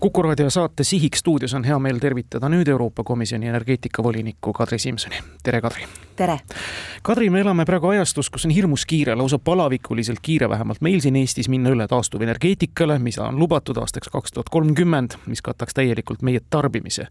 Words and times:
kuku 0.00 0.22
raadio 0.22 0.50
saate 0.50 0.84
Sihik 0.84 1.16
stuudios 1.16 1.54
on 1.54 1.64
hea 1.64 1.78
meel 1.78 1.98
tervitada 1.98 2.48
nüüd 2.48 2.68
Euroopa 2.68 3.04
Komisjoni 3.04 3.48
energeetikavolinikku 3.48 4.52
Kadri 4.52 4.78
Simsoni. 4.78 5.22
tere, 5.42 5.60
Kadri! 5.60 6.07
Tere! 6.18 6.38
Kadri, 7.02 7.28
me 7.30 7.40
elame 7.40 7.64
praegu 7.64 7.92
ajastus, 7.92 8.26
kus 8.32 8.44
on 8.48 8.52
hirmus 8.52 8.82
kiire, 8.88 9.14
lausa 9.16 9.38
palavikuliselt 9.38 10.18
kiire, 10.22 10.48
vähemalt 10.50 10.80
meil 10.82 10.98
siin 11.00 11.16
Eestis, 11.16 11.46
minna 11.48 11.70
üle 11.70 11.86
taastuvenergeetikale, 11.88 12.98
mida 13.02 13.28
on 13.28 13.38
lubatud 13.38 13.78
aastaks 13.78 14.10
kaks 14.12 14.34
tuhat 14.34 14.50
kolmkümmend, 14.52 15.14
mis 15.30 15.42
kataks 15.46 15.78
täielikult 15.78 16.24
meie 16.26 16.42
tarbimise. 16.50 17.06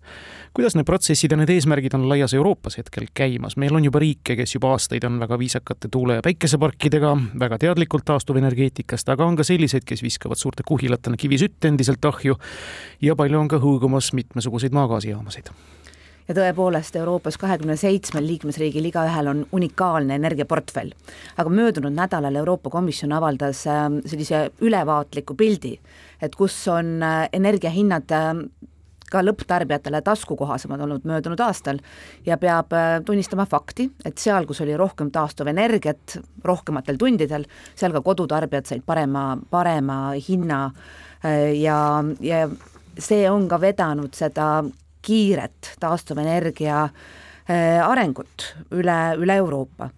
kuidas 0.53 0.75
need 0.75 0.85
protsessid 0.85 1.31
ja 1.31 1.37
need 1.39 1.53
eesmärgid 1.55 1.95
on 1.95 2.09
laias 2.09 2.33
Euroopas 2.33 2.77
hetkel 2.77 3.07
käimas? 3.13 3.57
meil 3.57 3.75
on 3.75 3.87
juba 3.87 4.03
riike, 4.03 4.35
kes 4.35 4.55
juba 4.55 4.73
aastaid 4.75 5.07
on 5.07 5.19
väga 5.19 5.39
viisakate 5.39 5.87
tuule- 5.87 6.19
ja 6.19 6.21
päikeseparkidega, 6.21 7.17
väga 7.39 7.57
teadlikult 7.57 8.05
taastuvenergeetikast, 8.05 9.09
aga 9.09 9.25
on 9.25 9.39
ka 9.39 9.43
selliseid, 9.43 9.87
kes 9.87 10.03
viskavad 10.03 10.37
suurte 10.37 10.67
kuhilatena 10.67 11.17
kivisütt 11.17 11.65
endiselt 11.65 12.05
ahju 12.05 12.35
ja 13.01 13.15
palju 13.15 13.39
on 13.39 13.47
ka 13.47 13.63
hõõgumas 13.63 14.13
mitmesuguseid 14.13 14.75
maagaasijaamasid 14.75 15.55
ja 16.27 16.35
tõepoolest 16.35 16.95
Euroopas 16.99 17.37
kahekümne 17.39 17.77
seitsmel 17.79 18.27
liikmesriigil 18.27 18.89
igaühel 18.89 19.31
on 19.31 19.43
unikaalne 19.55 20.15
energiaportfell. 20.19 20.91
aga 21.37 21.49
möödunud 21.49 21.93
nädalal 21.95 22.35
Euroopa 22.35 22.69
Komisjon 22.69 23.11
avaldas 23.11 23.67
ähm, 23.67 23.99
sellise 24.05 24.51
ülevaatliku 24.61 25.35
pildi, 25.35 25.77
et 26.21 26.35
kus 26.35 26.67
on 26.67 27.03
äh, 27.03 27.29
energiahinnad 27.33 28.11
ähm, 28.11 28.47
ka 29.11 29.21
lõpptarbijatele 29.23 30.01
taskukohasemad 30.03 30.81
olnud 30.83 31.05
möödunud 31.07 31.39
aastal 31.39 31.79
ja 32.25 32.37
peab 32.37 32.73
äh, 32.75 32.99
tunnistama 33.05 33.45
fakti, 33.45 33.89
et 34.05 34.17
seal, 34.17 34.45
kus 34.45 34.61
oli 34.61 34.75
rohkem 34.77 35.11
taastuvenergiat 35.11 36.17
rohkematel 36.43 36.99
tundidel, 36.99 37.47
seal 37.75 37.95
ka 37.95 38.01
kodutarbijad 38.01 38.67
said 38.67 38.83
parema, 38.85 39.37
parema 39.49 40.11
hinna 40.27 40.65
äh, 41.23 41.55
ja, 41.61 42.03
ja 42.19 42.49
see 42.99 43.23
on 43.29 43.47
ka 43.47 43.61
vedanud 43.61 44.13
seda 44.17 44.65
kiiret 45.05 45.75
taastuvenergia 45.79 46.83
äh, 46.83 47.79
arengut 47.83 48.51
üle, 48.71 48.97
üle 49.19 49.39
Euroopa. 49.41 49.89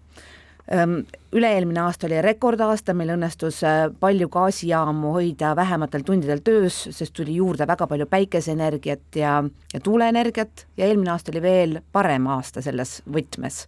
Ähm, 0.70 1.00
üle-eelmine 1.34 1.80
aasta 1.82 2.06
oli 2.06 2.20
rekordaasta, 2.22 2.94
meil 2.94 3.10
õnnestus 3.16 3.56
äh, 3.66 3.88
palju 4.00 4.28
gaasijaamu 4.30 5.10
hoida 5.16 5.50
vähematel 5.58 6.04
tundidel 6.06 6.44
töös, 6.46 6.76
sest 6.94 7.14
tuli 7.16 7.34
juurde 7.40 7.66
väga 7.66 7.88
palju 7.90 8.06
päikeseenergiat 8.10 9.18
ja, 9.18 9.32
ja 9.74 9.80
tuuleenergiat 9.82 10.66
ja 10.78 10.86
eelmine 10.86 11.10
aasta 11.10 11.34
oli 11.34 11.42
veel 11.42 11.80
parem 11.92 12.28
aasta 12.30 12.62
selles 12.62 13.00
võtmes. 13.10 13.64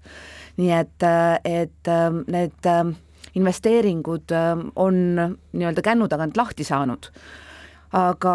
nii 0.63 0.71
et, 0.79 1.03
äh, 1.03 1.41
et 1.63 1.91
ähm, 1.91 2.23
need 2.31 2.71
ähm, 2.71 2.95
investeeringud 3.35 4.31
on 4.77 4.97
nii-öelda 5.53 5.83
kännu 5.83 6.07
tagant 6.09 6.37
lahti 6.37 6.65
saanud, 6.65 7.09
aga, 7.97 8.35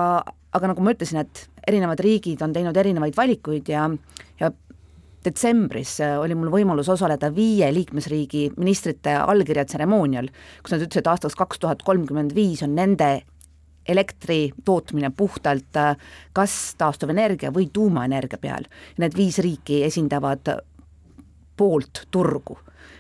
aga 0.51 0.73
nagu 0.73 0.83
ma 0.83 0.91
ütlesin, 0.95 1.21
et 1.21 1.45
erinevad 1.67 1.99
riigid 2.03 2.41
on 2.41 2.53
teinud 2.55 2.77
erinevaid 2.77 3.15
valikuid 3.17 3.69
ja, 3.71 3.87
ja 4.39 4.51
detsembris 5.25 5.97
äh, 6.03 6.17
oli 6.19 6.35
mul 6.37 6.51
võimalus 6.53 6.89
osaleda 6.93 7.29
viie 7.35 7.69
liikmesriigi 7.73 8.51
ministrite 8.57 9.15
allkirjatseremoonial, 9.19 10.29
kus 10.63 10.75
nad 10.75 10.85
ütlesid, 10.85 11.03
et 11.03 11.11
aastaks 11.11 11.37
kaks 11.39 11.63
tuhat 11.63 11.83
kolmkümmend 11.87 12.35
viis 12.37 12.63
on 12.65 12.75
nende 12.77 13.11
elektri 13.87 14.51
tootmine 14.67 15.11
puhtalt 15.15 15.79
äh, 15.79 15.93
kas 16.35 16.75
taastuvenergia 16.79 17.53
või 17.55 17.69
tuumaenergia 17.73 18.39
peal. 18.41 18.67
Need 19.01 19.15
viis 19.17 19.39
riiki 19.43 19.83
esindavad 19.87 20.55
poolt 21.57 22.07
turgu. 22.11 22.59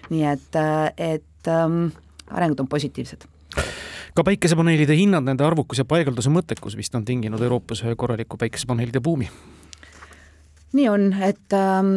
nii 0.09 0.23
et, 0.23 0.55
äh, 0.55 0.93
et 0.97 1.47
ähm, 1.51 1.89
arengud 2.31 2.59
on 2.63 2.67
positiivsed 2.71 3.27
ka 4.17 4.23
päikesepaneelide 4.25 4.95
hinnad, 4.97 5.27
nende 5.27 5.45
arvukus 5.45 5.77
ja 5.77 5.85
paigalduse 5.85 6.31
mõttekus 6.33 6.73
vist 6.77 6.95
on 6.97 7.05
tinginud 7.05 7.41
Euroopas 7.43 7.83
ühe 7.85 7.93
korraliku 7.95 8.39
päikesepaneelide 8.41 9.01
buumi. 9.03 9.29
nii 10.73 10.87
on, 10.89 11.11
et 11.23 11.53
ähm, 11.53 11.91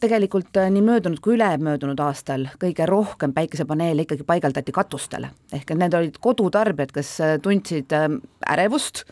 tegelikult 0.00 0.56
äh, 0.60 0.68
nii 0.70 0.82
möödunud 0.84 1.20
kui 1.24 1.34
ülemöödunud 1.38 2.00
aastal 2.04 2.46
kõige 2.60 2.86
rohkem 2.88 3.32
päikesepaneele 3.36 4.04
ikkagi 4.04 4.26
paigaldati 4.28 4.72
katustele, 4.76 5.30
ehk 5.52 5.72
et 5.72 5.80
need 5.80 5.96
olid 5.96 6.18
kodutarbijad, 6.20 6.92
kes 6.92 7.12
äh, 7.24 7.36
tundsid 7.42 7.92
ähm, 7.96 8.18
ärevust 8.48 9.04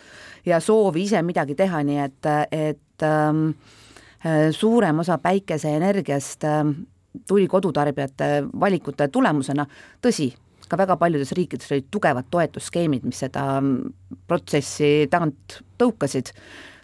ja 0.47 0.61
soovi 0.61 1.07
ise 1.09 1.23
midagi 1.25 1.57
teha, 1.57 1.81
nii 1.89 2.03
et, 2.05 2.29
et 2.53 3.07
ähm, 3.07 3.47
äh, 4.27 4.51
suurem 4.53 5.01
osa 5.05 5.17
päikeseenergiast 5.25 6.45
ähm, 6.45 6.75
tuli 7.29 7.49
kodutarbijate 7.49 8.45
valikute 8.61 9.09
tulemusena, 9.09 9.65
tõsi, 10.05 10.29
ka 10.69 10.79
väga 10.79 10.97
paljudes 11.01 11.33
riikides 11.37 11.73
olid 11.73 11.89
tugevad 11.91 12.29
toetusskeemid, 12.31 13.07
mis 13.09 13.23
seda 13.25 13.45
mm, 13.61 13.93
protsessi 14.29 15.09
tagant 15.11 15.61
tõukasid, 15.81 16.33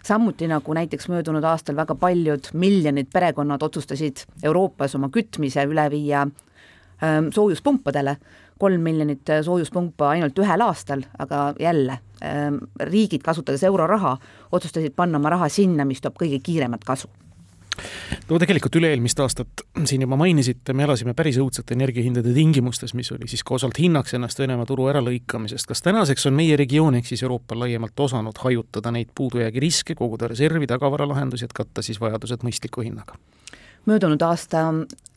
samuti 0.05 0.49
nagu 0.49 0.77
näiteks 0.77 1.09
möödunud 1.11 1.45
aastal 1.45 1.77
väga 1.77 1.97
paljud 1.99 2.51
miljonid 2.53 3.09
perekonnad 3.13 3.63
otsustasid 3.65 4.25
Euroopas 4.43 4.95
oma 4.95 5.09
kütmise 5.13 5.65
üle 5.69 5.87
viia 5.93 6.25
ähm, 6.25 7.31
soojuspumpadele, 7.35 8.17
kolm 8.59 8.85
miljonit 8.85 9.33
soojuspumpa 9.43 10.13
ainult 10.13 10.39
ühel 10.39 10.63
aastal, 10.63 11.03
aga 11.19 11.49
jälle 11.59 11.99
ähm,, 12.23 12.63
riigid, 12.79 13.25
kasutades 13.25 13.63
euroraha, 13.67 14.17
otsustasid 14.51 14.95
panna 14.95 15.19
oma 15.19 15.33
raha 15.35 15.49
sinna, 15.49 15.85
mis 15.85 16.01
toob 16.01 16.19
kõige 16.21 16.39
kiiremat 16.43 16.87
kasu 16.87 17.11
no 18.29 18.39
tegelikult 18.41 18.75
üle-eelmist 18.79 19.19
aastat 19.23 19.63
siin 19.89 20.05
juba 20.05 20.17
mainisite, 20.19 20.73
me 20.73 20.85
elasime 20.87 21.15
päris 21.17 21.39
õudsate 21.41 21.75
energiahindade 21.77 22.33
tingimustes, 22.35 22.95
mis 22.97 23.11
oli 23.15 23.29
siis 23.31 23.43
ka 23.43 23.57
osalt 23.59 23.79
hinnaks 23.79 24.15
ennast 24.17 24.39
Venemaa 24.39 24.67
turu 24.69 24.87
äralõikamisest. 24.91 25.67
kas 25.69 25.81
tänaseks 25.85 26.29
on 26.29 26.37
meie 26.37 26.57
regioon 26.57 26.99
ehk 26.99 27.09
siis 27.11 27.23
Euroopa 27.23 27.57
laiemalt 27.59 27.99
osanud 27.99 28.37
hajutada 28.43 28.91
neid 28.91 29.11
puudujäägi 29.15 29.63
riske, 29.63 29.95
koguda 29.95 30.27
reservi, 30.31 30.67
tagavaralahendusi, 30.67 31.45
et 31.45 31.53
katta 31.53 31.85
siis 31.85 32.01
vajadused 32.01 32.45
mõistliku 32.45 32.85
hinnaga? 32.85 33.19
möödunud 33.85 34.21
aasta 34.25 34.71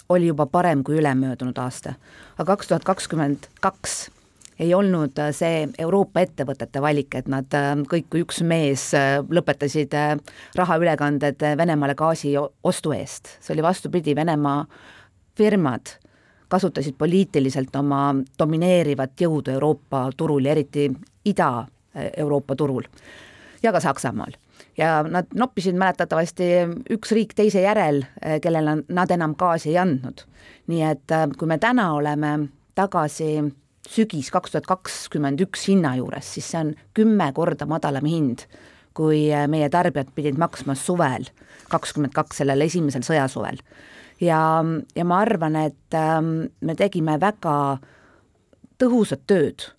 oli 0.09 0.29
juba 0.29 0.47
parem 0.47 0.85
kui 0.85 0.99
ülemöödunud 1.01 1.57
aasta, 1.59 1.95
aga 2.37 2.57
kaks 2.57 2.69
tuhat 2.69 2.85
kakskümmend 2.85 3.49
kaks 3.61 4.11
ei 4.59 4.75
olnud 4.75 5.19
äh, 5.19 5.31
see 5.35 5.69
Euroopa 5.79 6.23
ettevõtete 6.25 6.83
valik, 6.83 7.15
et 7.15 7.29
nad 7.31 7.55
äh, 7.55 7.71
kõik 7.91 8.09
kui 8.11 8.25
üks 8.25 8.43
mees 8.47 8.91
äh, 8.97 9.19
lõpetasid 9.23 9.95
rahaülekanded 10.59 11.45
Venemaale 11.59 11.95
gaasi 11.99 12.35
ostu 12.39 12.93
eest, 12.97 13.37
see 13.41 13.55
oli 13.55 13.65
vastupidi, 13.67 14.17
Venemaa 14.19 14.65
firmad 15.39 15.95
kasutasid 16.49 16.97
poliitiliselt 16.99 17.77
oma 17.77 18.15
domineerivat 18.39 19.21
jõudu 19.21 19.53
Euroopa 19.53 20.09
turul 20.17 20.49
ja 20.49 20.57
eriti 20.57 20.89
Ida-Euroopa 21.29 22.57
turul 22.57 22.89
ja 23.63 23.73
ka 23.75 23.83
Saksamaal 23.85 24.33
ja 24.79 25.03
nad 25.03 25.29
noppisid 25.35 25.77
mäletatavasti 25.79 26.49
üks 26.97 27.13
riik 27.15 27.35
teise 27.37 27.61
järel, 27.63 28.01
kellele 28.43 28.79
nad 28.89 29.11
enam 29.15 29.37
gaasi 29.39 29.75
ei 29.75 29.79
andnud. 29.79 30.25
nii 30.67 30.83
et 30.89 31.15
kui 31.39 31.49
me 31.49 31.59
täna 31.59 31.93
oleme 31.95 32.49
tagasi 32.75 33.43
sügis 33.89 34.31
kaks 34.33 34.53
tuhat 34.55 34.69
kakskümmend 34.69 35.41
üks 35.45 35.69
hinna 35.71 35.95
juures, 35.99 36.35
siis 36.35 36.49
see 36.53 36.61
on 36.61 36.75
kümme 36.97 37.31
korda 37.37 37.67
madalam 37.69 38.07
hind, 38.09 38.45
kui 38.97 39.29
äh, 39.33 39.47
meie 39.51 39.69
tarbijad 39.73 40.11
pidid 40.17 40.39
maksma 40.41 40.77
suvel, 40.79 41.29
kakskümmend 41.73 42.15
kaks, 42.17 42.43
sellel 42.43 42.67
esimesel 42.67 43.07
sõjasuvel. 43.07 43.61
ja, 44.21 44.41
ja 44.97 45.05
ma 45.07 45.23
arvan, 45.25 45.57
et 45.69 45.97
ähm, 45.97 46.49
me 46.61 46.75
tegime 46.79 47.19
väga 47.21 47.79
tõhusat 48.79 49.25
tööd 49.27 49.71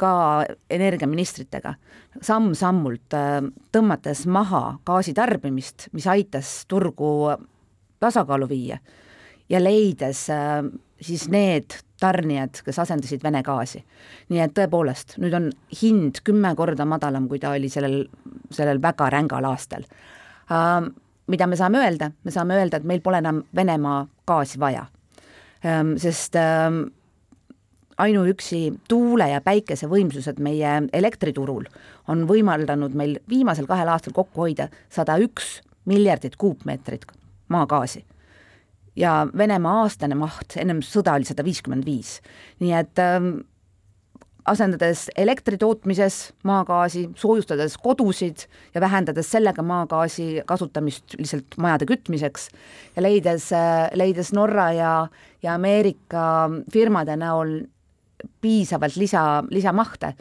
ka 0.00 0.46
energiaministritega, 0.72 1.74
samm-sammult 2.24 3.16
äh, 3.16 3.40
tõmmates 3.72 4.26
maha 4.26 4.78
gaasitarbimist, 4.88 5.90
mis 5.92 6.06
aitas 6.08 6.64
turgu 6.68 7.34
tasakaalu 8.00 8.48
viia 8.48 8.80
ja 9.50 9.60
leides 9.60 10.28
äh, 10.32 10.62
siis 11.00 11.28
need 11.32 11.76
tarnijad, 12.00 12.62
kes 12.64 12.78
asendasid 12.78 13.22
Vene 13.24 13.42
gaasi. 13.42 13.84
nii 14.28 14.40
et 14.40 14.54
tõepoolest, 14.56 15.18
nüüd 15.22 15.34
on 15.36 15.50
hind 15.82 16.22
kümme 16.24 16.54
korda 16.56 16.86
madalam, 16.88 17.28
kui 17.28 17.38
ta 17.38 17.54
oli 17.56 17.68
sellel, 17.68 18.04
sellel 18.50 18.82
väga 18.82 19.10
rängal 19.10 19.44
aastal 19.44 19.86
uh,. 20.50 20.88
mida 21.30 21.46
me 21.46 21.56
saame 21.56 21.78
öelda, 21.78 22.10
me 22.24 22.30
saame 22.34 22.56
öelda, 22.58 22.80
et 22.80 22.84
meil 22.84 23.00
pole 23.00 23.20
enam 23.22 23.44
Venemaa 23.54 24.06
gaasi 24.26 24.60
vaja 24.60 24.86
um,, 25.64 25.96
sest 25.98 26.36
um, 26.40 26.84
ainuüksi 28.00 28.80
tuule- 28.88 29.30
ja 29.30 29.40
päikesevõimsused 29.40 30.40
meie 30.40 30.82
elektriturul 30.92 31.68
on 32.08 32.24
võimaldanud 32.28 32.94
meil 32.96 33.18
viimasel 33.28 33.68
kahel 33.68 33.92
aastal 33.92 34.16
kokku 34.16 34.46
hoida 34.46 34.68
sada 34.88 35.18
üks 35.20 35.60
miljardit 35.84 36.36
kuupmeetrit 36.36 37.04
maagaasi 37.48 38.04
ja 39.00 39.14
Venemaa 39.36 39.84
aastane 39.84 40.18
maht 40.18 40.58
ennem 40.60 40.82
sõda 40.84 41.16
oli 41.18 41.28
sada 41.28 41.44
viiskümmend 41.46 41.86
viis. 41.88 42.18
nii 42.60 42.74
et 42.76 43.00
ähm, 43.02 43.32
asendades 44.50 45.08
elektri 45.20 45.58
tootmises 45.60 46.32
maagaasi, 46.48 47.06
soojustades 47.16 47.76
kodusid 47.78 48.46
ja 48.74 48.80
vähendades 48.80 49.30
sellega 49.30 49.62
maagaasi 49.62 50.42
kasutamist 50.46 51.16
lihtsalt 51.18 51.56
majade 51.56 51.88
kütmiseks 51.90 52.48
ja 52.96 53.02
leides, 53.02 53.50
äh, 53.56 53.88
leides 53.94 54.32
Norra 54.36 54.70
ja, 54.76 54.94
ja 55.42 55.54
Ameerika 55.54 56.50
firmade 56.72 57.16
näol 57.16 57.60
piisavalt 58.40 58.96
lisa, 59.00 59.42
lisamahte 59.50 60.14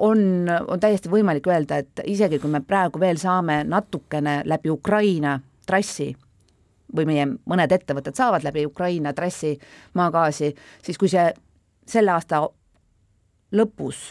on, 0.00 0.20
on 0.68 0.80
täiesti 0.80 1.10
võimalik 1.12 1.44
öelda, 1.52 1.82
et 1.82 2.00
isegi 2.08 2.38
kui 2.40 2.48
me 2.50 2.62
praegu 2.64 3.00
veel 3.00 3.20
saame 3.20 3.58
natukene 3.68 4.38
läbi 4.48 4.72
Ukraina 4.72 5.38
trassi 5.66 6.14
või 6.96 7.06
meie 7.08 7.28
mõned 7.50 7.72
ettevõtted 7.72 8.16
saavad 8.16 8.44
läbi 8.46 8.66
Ukraina 8.66 9.12
trassi 9.12 9.54
maagaasi, 9.94 10.54
siis 10.82 10.98
kui 10.98 11.10
see 11.12 11.30
selle 11.86 12.14
aasta 12.14 12.44
lõpus 13.54 14.04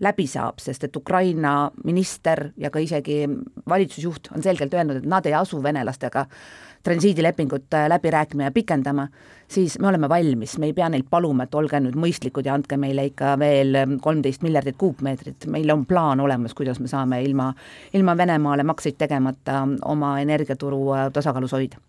läbi 0.00 0.26
saab, 0.28 0.60
sest 0.60 0.84
et 0.84 0.96
Ukraina 0.96 1.70
minister 1.84 2.50
ja 2.60 2.70
ka 2.70 2.80
isegi 2.82 3.24
valitsusjuht 3.68 4.28
on 4.36 4.44
selgelt 4.44 4.74
öelnud, 4.74 5.00
et 5.00 5.08
nad 5.08 5.26
ei 5.26 5.34
asu 5.34 5.62
venelastega 5.62 6.26
transiidilepingut 6.86 7.74
äh, 7.74 7.88
läbi 7.88 8.10
rääkima 8.10 8.46
ja 8.46 8.52
pikendama, 8.54 9.08
siis 9.48 9.78
me 9.78 9.88
oleme 9.88 10.08
valmis, 10.08 10.58
me 10.58 10.70
ei 10.70 10.76
pea 10.76 10.88
neilt 10.92 11.08
paluma, 11.10 11.46
et 11.46 11.54
olge 11.58 11.80
nüüd 11.82 11.96
mõistlikud 11.98 12.46
ja 12.46 12.54
andke 12.54 12.78
meile 12.78 13.08
ikka 13.08 13.34
veel 13.40 13.74
ähm, 13.80 13.96
kolmteist 14.02 14.44
miljardit 14.46 14.76
kuupmeetrit, 14.78 15.48
meil 15.50 15.72
on 15.72 15.86
plaan 15.86 16.20
olemas, 16.20 16.54
kuidas 16.54 16.80
me 16.80 16.92
saame 16.92 17.22
ilma, 17.24 17.50
ilma 17.96 18.16
Venemaale 18.16 18.62
makseid 18.68 19.00
tegemata 19.00 19.64
oma 19.84 20.18
energiaturu 20.22 20.82
äh, 20.92 21.10
tasakaalus 21.12 21.56
hoida 21.56 21.82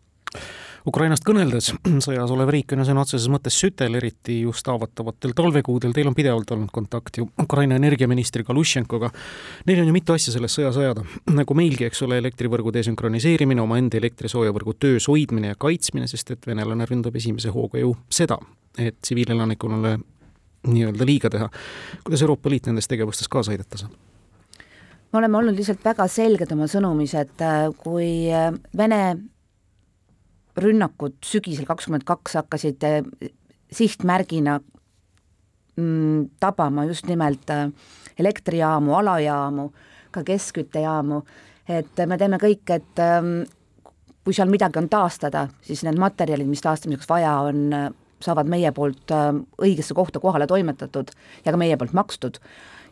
Ukrainast 0.88 1.26
kõneldes, 1.28 1.74
sõjas 2.06 2.32
olev 2.32 2.52
riik 2.54 2.72
on 2.72 2.80
ju 2.80 2.88
sõna 2.88 3.04
otseses 3.04 3.28
mõttes 3.32 3.56
sütel, 3.60 3.98
eriti 4.00 4.38
just 4.46 4.68
haavatavatel 4.72 5.34
talvekuudel, 5.36 5.92
teil 5.96 6.08
on 6.08 6.16
pidevalt 6.16 6.54
olnud 6.56 6.72
kontakt 6.72 7.20
ju 7.20 7.28
Ukraina 7.44 7.76
energiaministri 7.76 8.46
Galušenkoga. 8.48 9.10
Neil 9.68 9.82
on 9.84 9.92
ju 9.92 9.96
mitu 9.98 10.16
asja 10.16 10.32
selles 10.36 10.56
sõjas 10.56 10.80
ajada, 10.80 11.04
nagu 11.42 11.58
meilgi, 11.60 11.90
eks 11.90 12.06
ole, 12.08 12.22
elektrivõrgu 12.24 12.72
desünkroniseerimine, 12.78 13.64
omaenda 13.64 14.00
elektrisoojavõrgu 14.00 14.78
töös 14.80 15.10
hoidmine 15.12 15.52
ja 15.52 15.60
kaitsmine, 15.60 16.08
sest 16.08 16.32
et 16.38 16.48
venelane 16.48 16.88
ründab 16.88 17.20
esimese 17.20 17.52
hooga 17.52 17.84
ju 17.84 17.92
seda, 18.08 18.40
et 18.80 19.02
tsiviilelanikkonnale 19.02 19.98
nii-öelda 20.68 21.08
liiga 21.08 21.30
teha. 21.34 21.50
kuidas 22.04 22.22
Euroopa 22.22 22.50
Liit 22.50 22.68
nendes 22.68 22.88
tegevustes 22.88 23.28
kaasa 23.28 23.52
aidata 23.52 23.78
saab? 23.84 23.92
me 25.12 25.20
oleme 25.20 25.38
olnud 25.38 25.56
lihtsalt 25.56 25.84
väga 25.84 26.08
selged 26.12 26.52
oma 26.52 26.68
sõnumis, 26.68 27.14
et 27.16 27.42
äh, 27.44 27.68
kui 27.80 28.28
äh, 28.32 28.52
Vene 28.78 29.02
rünnakud 30.58 31.18
sügisel 31.26 31.68
kakskümmend 31.68 32.06
kaks 32.08 32.38
hakkasid 32.40 32.84
eh, 32.84 33.04
sihtmärgina 33.74 34.60
mm, 35.76 36.30
tabama 36.40 36.86
just 36.90 37.08
nimelt 37.08 37.50
eh, 37.50 37.68
elektrijaamu, 38.20 38.96
alajaamu, 38.98 39.70
ka 40.12 40.24
keskküttejaamu, 40.26 41.22
et 41.70 42.02
me 42.08 42.18
teeme 42.18 42.40
kõik, 42.42 42.66
et 42.74 43.04
eh, 43.04 43.30
kui 44.26 44.36
seal 44.36 44.52
midagi 44.52 44.82
on 44.82 44.90
taastada, 44.92 45.48
siis 45.64 45.86
need 45.88 46.00
materjalid, 46.02 46.50
mis 46.50 46.64
taastamiseks 46.66 47.10
vaja 47.10 47.38
on, 47.48 47.70
saavad 48.20 48.50
meie 48.50 48.72
poolt 48.74 49.14
õigesse 49.62 49.94
kohta 49.94 50.20
kohale 50.20 50.48
toimetatud 50.50 51.12
ja 51.46 51.54
ka 51.54 51.60
meie 51.62 51.78
poolt 51.78 51.94
makstud 51.94 52.42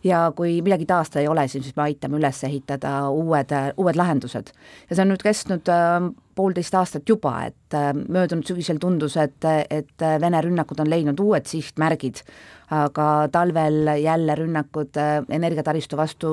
ja 0.05 0.19
kui 0.35 0.59
midagi 0.65 0.85
taastada 0.89 1.23
ei 1.23 1.29
ole, 1.31 1.47
siis 1.49 1.73
me 1.75 1.87
aitame 1.87 2.19
üles 2.19 2.43
ehitada 2.47 2.93
uued, 3.09 3.51
uued 3.81 3.97
lahendused. 3.97 4.51
ja 4.89 4.95
see 4.95 5.03
on 5.03 5.11
nüüd 5.13 5.25
kestnud 5.25 5.71
äh, 5.73 5.97
poolteist 6.37 6.77
aastat 6.77 7.09
juba, 7.09 7.35
et 7.49 7.77
äh, 7.77 7.91
möödunud 7.93 8.47
sügisel 8.47 8.79
tundus, 8.81 9.17
et, 9.17 9.49
et 9.69 10.07
Vene 10.21 10.41
rünnakud 10.45 10.79
on 10.83 10.89
leidnud 10.91 11.19
uued 11.19 11.49
sihtmärgid, 11.49 12.21
aga 12.75 13.09
talvel 13.33 13.95
jälle 14.01 14.39
rünnakud 14.41 14.97
äh, 15.01 15.21
energiataristu 15.39 15.97
vastu 15.97 16.31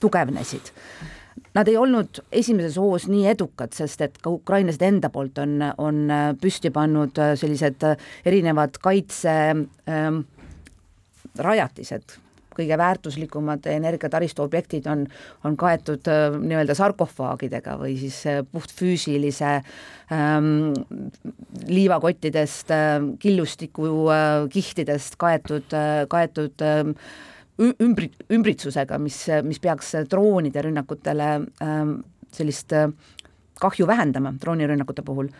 tugevnesid 0.00 0.72
Nad 1.54 1.68
ei 1.70 1.76
olnud 1.78 2.18
esimeses 2.34 2.74
hoos 2.82 3.06
nii 3.06 3.28
edukad, 3.30 3.70
sest 3.74 4.00
et 4.02 4.16
ka 4.22 4.30
ukrainlased 4.34 4.82
enda 4.82 5.10
poolt 5.14 5.38
on, 5.38 5.60
on 5.78 6.00
püsti 6.40 6.72
pannud 6.74 7.18
sellised 7.38 7.86
erinevad 8.26 8.80
kaitse 8.82 9.34
ähm, 9.54 10.18
rajatised, 11.38 12.16
kõige 12.56 12.78
väärtuslikumad 12.78 13.66
energiataristu 13.70 14.44
objektid 14.44 14.86
on, 14.90 15.04
on 15.44 15.56
kaetud 15.60 16.08
äh, 16.10 16.38
nii-öelda 16.38 16.76
sarkofaagidega 16.78 17.76
või 17.80 17.96
siis 18.00 18.20
äh, 18.30 18.40
puhtfüüsilise 18.52 19.52
ähm, 20.14 20.72
liivakottidest 21.68 22.74
äh,, 22.74 22.96
killustiku 23.22 23.90
äh, 24.14 25.12
kaetud 25.18 25.76
äh,, 25.76 26.04
kaetud 26.08 26.64
äh, 26.64 26.82
ümbri-, 27.58 28.12
ümbritsusega, 28.30 28.98
mis, 28.98 29.24
mis 29.46 29.60
peaks 29.62 29.94
droonide 30.10 30.64
rünnakutele 30.66 31.30
ähm, 31.62 31.96
sellist 32.34 32.72
äh, 32.72 32.88
kahju 33.60 33.86
vähendama 33.86 34.34
droonirünnakute 34.40 35.04
puhul, 35.06 35.30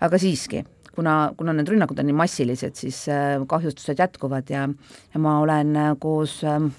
aga 0.00 0.18
siiski 0.18 0.64
kuna, 0.94 1.32
kuna 1.36 1.52
need 1.56 1.68
rünnakud 1.68 1.98
on 1.98 2.08
nii 2.08 2.16
massilised, 2.16 2.78
siis 2.78 3.04
äh, 3.12 3.36
kahjustused 3.48 3.98
jätkuvad 3.98 4.50
ja, 4.50 4.68
ja 5.14 5.20
ma 5.20 5.38
olen 5.42 5.76
äh, 5.76 5.92
koos 5.98 6.40
ähm, 6.44 6.70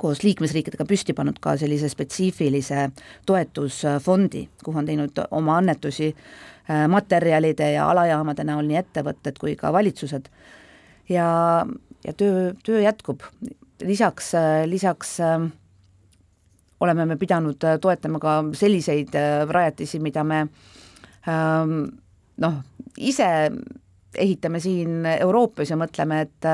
koos 0.00 0.22
liikmesriikidega 0.24 0.86
püsti 0.88 1.12
pannud 1.12 1.36
ka 1.42 1.52
sellise 1.60 1.90
spetsiifilise 1.92 2.86
toetusfondi, 3.28 4.46
kuhu 4.64 4.80
on 4.80 4.88
teinud 4.88 5.22
oma 5.30 5.58
annetusi 5.60 6.12
äh, 6.12 6.86
materjalide 6.88 7.72
ja 7.74 7.88
alajaamade 7.92 8.46
näol 8.48 8.68
nii 8.68 8.80
ettevõtted 8.80 9.40
kui 9.40 9.56
ka 9.56 9.72
valitsused. 9.72 10.28
ja, 11.08 11.26
ja 12.06 12.12
töö, 12.12 12.52
töö 12.64 12.80
jätkub, 12.80 13.20
lisaks, 13.84 14.32
lisaks 14.66 15.18
oleme 16.80 17.04
me 17.06 17.16
pidanud 17.16 17.64
toetama 17.80 18.18
ka 18.18 18.38
selliseid 18.58 19.12
rajatisi, 19.50 20.00
mida 20.02 20.24
me 20.24 20.46
ähm, 21.28 21.76
noh, 22.40 22.62
ise 22.98 23.28
ehitame 24.18 24.60
siin 24.60 25.06
Euroopas 25.20 25.70
ja 25.70 25.76
mõtleme, 25.76 26.20
et 26.26 26.48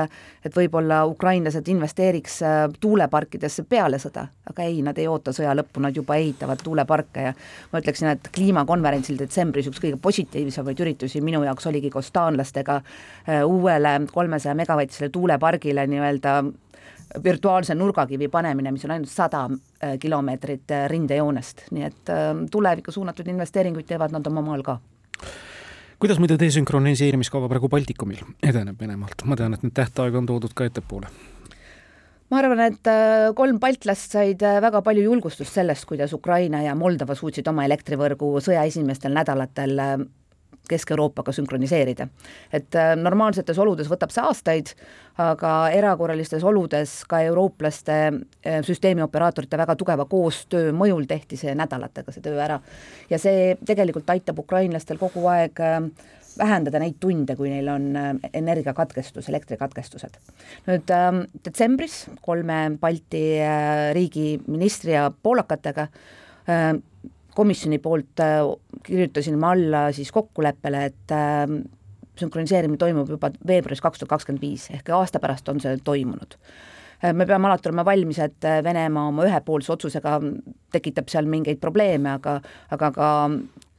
et 0.45 0.55
võib-olla 0.55 1.01
ukrainlased 1.09 1.67
investeeriks 1.67 2.39
äh, 2.43 2.61
tuuleparkidesse 2.79 3.65
peale 3.69 3.99
sõda, 3.99 4.27
aga 4.49 4.63
ei, 4.63 4.81
nad 4.85 4.97
ei 4.97 5.07
oota 5.11 5.33
sõja 5.35 5.51
lõppu, 5.57 5.81
nad 5.83 5.95
juba 5.95 6.15
ehitavad 6.15 6.61
tuuleparke 6.63 7.25
ja 7.27 7.33
ma 7.73 7.81
ütleksin, 7.81 8.13
et 8.13 8.29
kliimakonverentsil 8.35 9.19
detsembris 9.19 9.67
üks 9.67 9.81
kõige 9.83 9.99
positiivsemaid 10.01 10.79
üritusi 10.79 11.21
minu 11.21 11.43
jaoks 11.43 11.67
oligi 11.67 11.91
koos 11.91 12.11
taanlastega 12.15 12.79
äh, 12.79 13.43
uuele 13.43 13.97
kolmesaja 14.13 14.55
megavatisele 14.55 15.09
tuulepargile 15.09 15.87
nii-öelda 15.87 16.41
virtuaalse 17.23 17.75
nurgakivi 17.75 18.27
panemine, 18.29 18.71
mis 18.71 18.85
on 18.85 18.95
ainult 18.95 19.11
sada 19.11 19.47
äh, 19.49 19.97
kilomeetrit 19.99 20.71
rindejoonest, 20.87 21.67
nii 21.75 21.83
et 21.89 22.13
tulevikku 22.51 22.91
suunatud 22.95 23.27
investeeringuid 23.27 23.89
teevad 23.89 24.15
nad 24.15 24.27
oma 24.31 24.45
maal 24.45 24.63
ka 24.63 24.77
kuidas 25.99 26.19
muide 26.21 26.37
desünkroniseerimiskava 26.39 27.49
praegu 27.51 27.69
Baltikumil 27.71 28.21
edeneb 28.45 28.79
Venemaalt, 28.79 29.25
ma 29.27 29.37
tean, 29.39 29.55
et 29.55 29.65
nüüd 29.65 29.75
tähtaeg 29.75 30.15
on 30.15 30.29
toodud 30.29 30.55
ka 30.55 30.67
ettepoole. 30.69 31.11
Ma 32.29 32.43
arvan, 32.43 32.59
et 32.61 32.87
äh, 32.87 33.31
kolm 33.33 33.57
baltlast 33.61 34.13
said 34.13 34.43
äh, 34.45 34.59
väga 34.61 34.83
palju 34.85 35.07
julgustust 35.07 35.55
sellest, 35.55 35.87
kuidas 35.89 36.13
Ukraina 36.13 36.61
ja 36.61 36.75
Moldova 36.77 37.15
suutsid 37.17 37.47
oma 37.49 37.65
elektrivõrgu 37.65 38.35
sõja 38.45 38.67
esimestel 38.69 39.15
nädalatel 39.17 39.81
äh, 39.81 39.95
Kesk-Euroopaga 40.69 41.33
sünkroniseerida. 41.35 42.07
et 42.53 42.75
äh, 42.75 42.93
normaalsetes 42.95 43.57
oludes 43.59 43.89
võtab 43.89 44.13
see 44.13 44.23
aastaid, 44.23 44.73
aga 45.19 45.53
erakorralistes 45.75 46.43
oludes 46.47 46.93
ka 47.09 47.21
eurooplaste 47.27 47.97
äh, 48.05 48.61
süsteemioperaatorite 48.65 49.57
väga 49.59 49.75
tugeva 49.79 50.05
koostöö 50.09 50.71
mõjul 50.75 51.07
tehti 51.09 51.39
see 51.39 51.55
nädalatega, 51.57 52.13
see 52.15 52.23
töö 52.23 52.39
ära. 52.43 52.59
ja 53.09 53.19
see 53.19 53.57
tegelikult 53.65 54.09
aitab 54.09 54.39
ukrainlastel 54.39 55.01
kogu 55.01 55.25
aeg 55.31 55.59
äh, 55.63 55.81
vähendada 56.39 56.79
neid 56.79 56.99
tunde, 57.01 57.35
kui 57.35 57.49
neil 57.51 57.67
on 57.73 57.89
energiakatkestus, 58.33 59.27
elektrikatkestused. 59.29 60.19
nüüd 60.69 60.95
äh, 60.95 61.11
detsembris 61.45 62.05
kolme 62.21 62.61
Balti 62.79 63.25
riigi 63.95 64.37
ministri 64.47 64.95
ja 64.95 65.09
poolakatega 65.11 65.89
komisjoni 67.35 67.79
poolt 67.79 68.21
äh, 68.23 68.41
kirjutasin 68.83 69.37
ma 69.39 69.53
alla 69.55 69.89
siis 69.95 70.11
kokkuleppele, 70.11 70.85
et 70.85 71.13
äh, 71.15 71.45
sünkroniseerimine 72.19 72.79
toimub 72.79 73.09
juba 73.09 73.31
veebruaris 73.47 73.81
kaks 73.83 74.01
tuhat 74.01 74.15
kakskümmend 74.15 74.43
viis, 74.43 74.67
ehk 74.75 74.91
aasta 74.95 75.21
pärast 75.23 75.49
on 75.51 75.61
see 75.63 75.77
toimunud. 75.83 76.35
Äh, 77.03 77.13
me 77.13 77.27
peame 77.29 77.47
alati 77.49 77.69
olema 77.69 77.85
valmis, 77.87 78.19
et 78.23 78.49
Venemaa 78.63 79.11
oma 79.11 79.27
ühepoolse 79.27 79.73
otsusega 79.75 80.17
tekitab 80.73 81.11
seal 81.11 81.29
mingeid 81.29 81.61
probleeme, 81.61 82.17
aga 82.17 82.39
aga 82.75 82.91
ka 82.95 83.11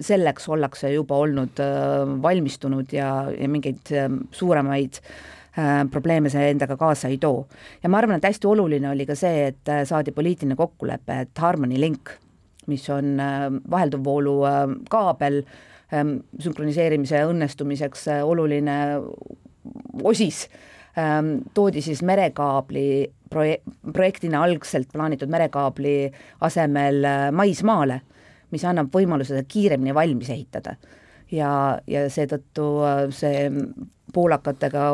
selleks 0.00 0.48
ollakse 0.48 0.94
juba 0.94 1.18
olnud 1.20 1.60
valmistunud 2.22 2.94
ja, 2.96 3.10
ja 3.36 3.48
mingeid 3.52 3.92
suuremaid 4.32 5.02
probleeme 5.90 6.30
see 6.32 6.46
endaga 6.54 6.76
kaasa 6.80 7.10
ei 7.10 7.18
too. 7.20 7.44
ja 7.82 7.90
ma 7.90 7.98
arvan, 7.98 8.16
et 8.16 8.24
hästi 8.24 8.48
oluline 8.48 8.88
oli 8.88 9.04
ka 9.04 9.18
see, 9.18 9.50
et 9.50 9.72
saadi 9.84 10.14
poliitiline 10.16 10.56
kokkulepe, 10.56 11.20
et 11.26 11.42
Harmony 11.44 11.76
Link 11.82 12.14
mis 12.70 12.86
on 12.92 13.20
äh, 13.20 13.46
vahelduvvoolu 13.70 14.34
äh, 14.48 14.58
kaabel 14.90 15.42
ähm, 15.94 16.18
sünkroniseerimise 16.40 17.24
õnnestumiseks 17.28 18.06
äh, 18.14 18.20
oluline 18.26 18.76
osis, 20.06 20.46
ähm, 20.98 21.40
toodi 21.54 21.82
siis 21.84 22.02
merekaabli 22.06 22.86
proje-, 23.30 23.60
projektina 23.92 24.44
algselt 24.46 24.92
plaanitud 24.92 25.30
merekaabli 25.30 25.96
asemel 26.46 27.04
maismaale, 27.36 28.00
mis 28.50 28.64
annab 28.66 28.90
võimaluse 28.94 29.34
seda 29.34 29.46
kiiremini 29.48 29.94
valmis 29.94 30.32
ehitada. 30.32 30.76
ja, 31.30 31.78
ja 31.86 32.08
seetõttu 32.10 32.64
see 33.14 33.44
poolakatega 34.14 34.86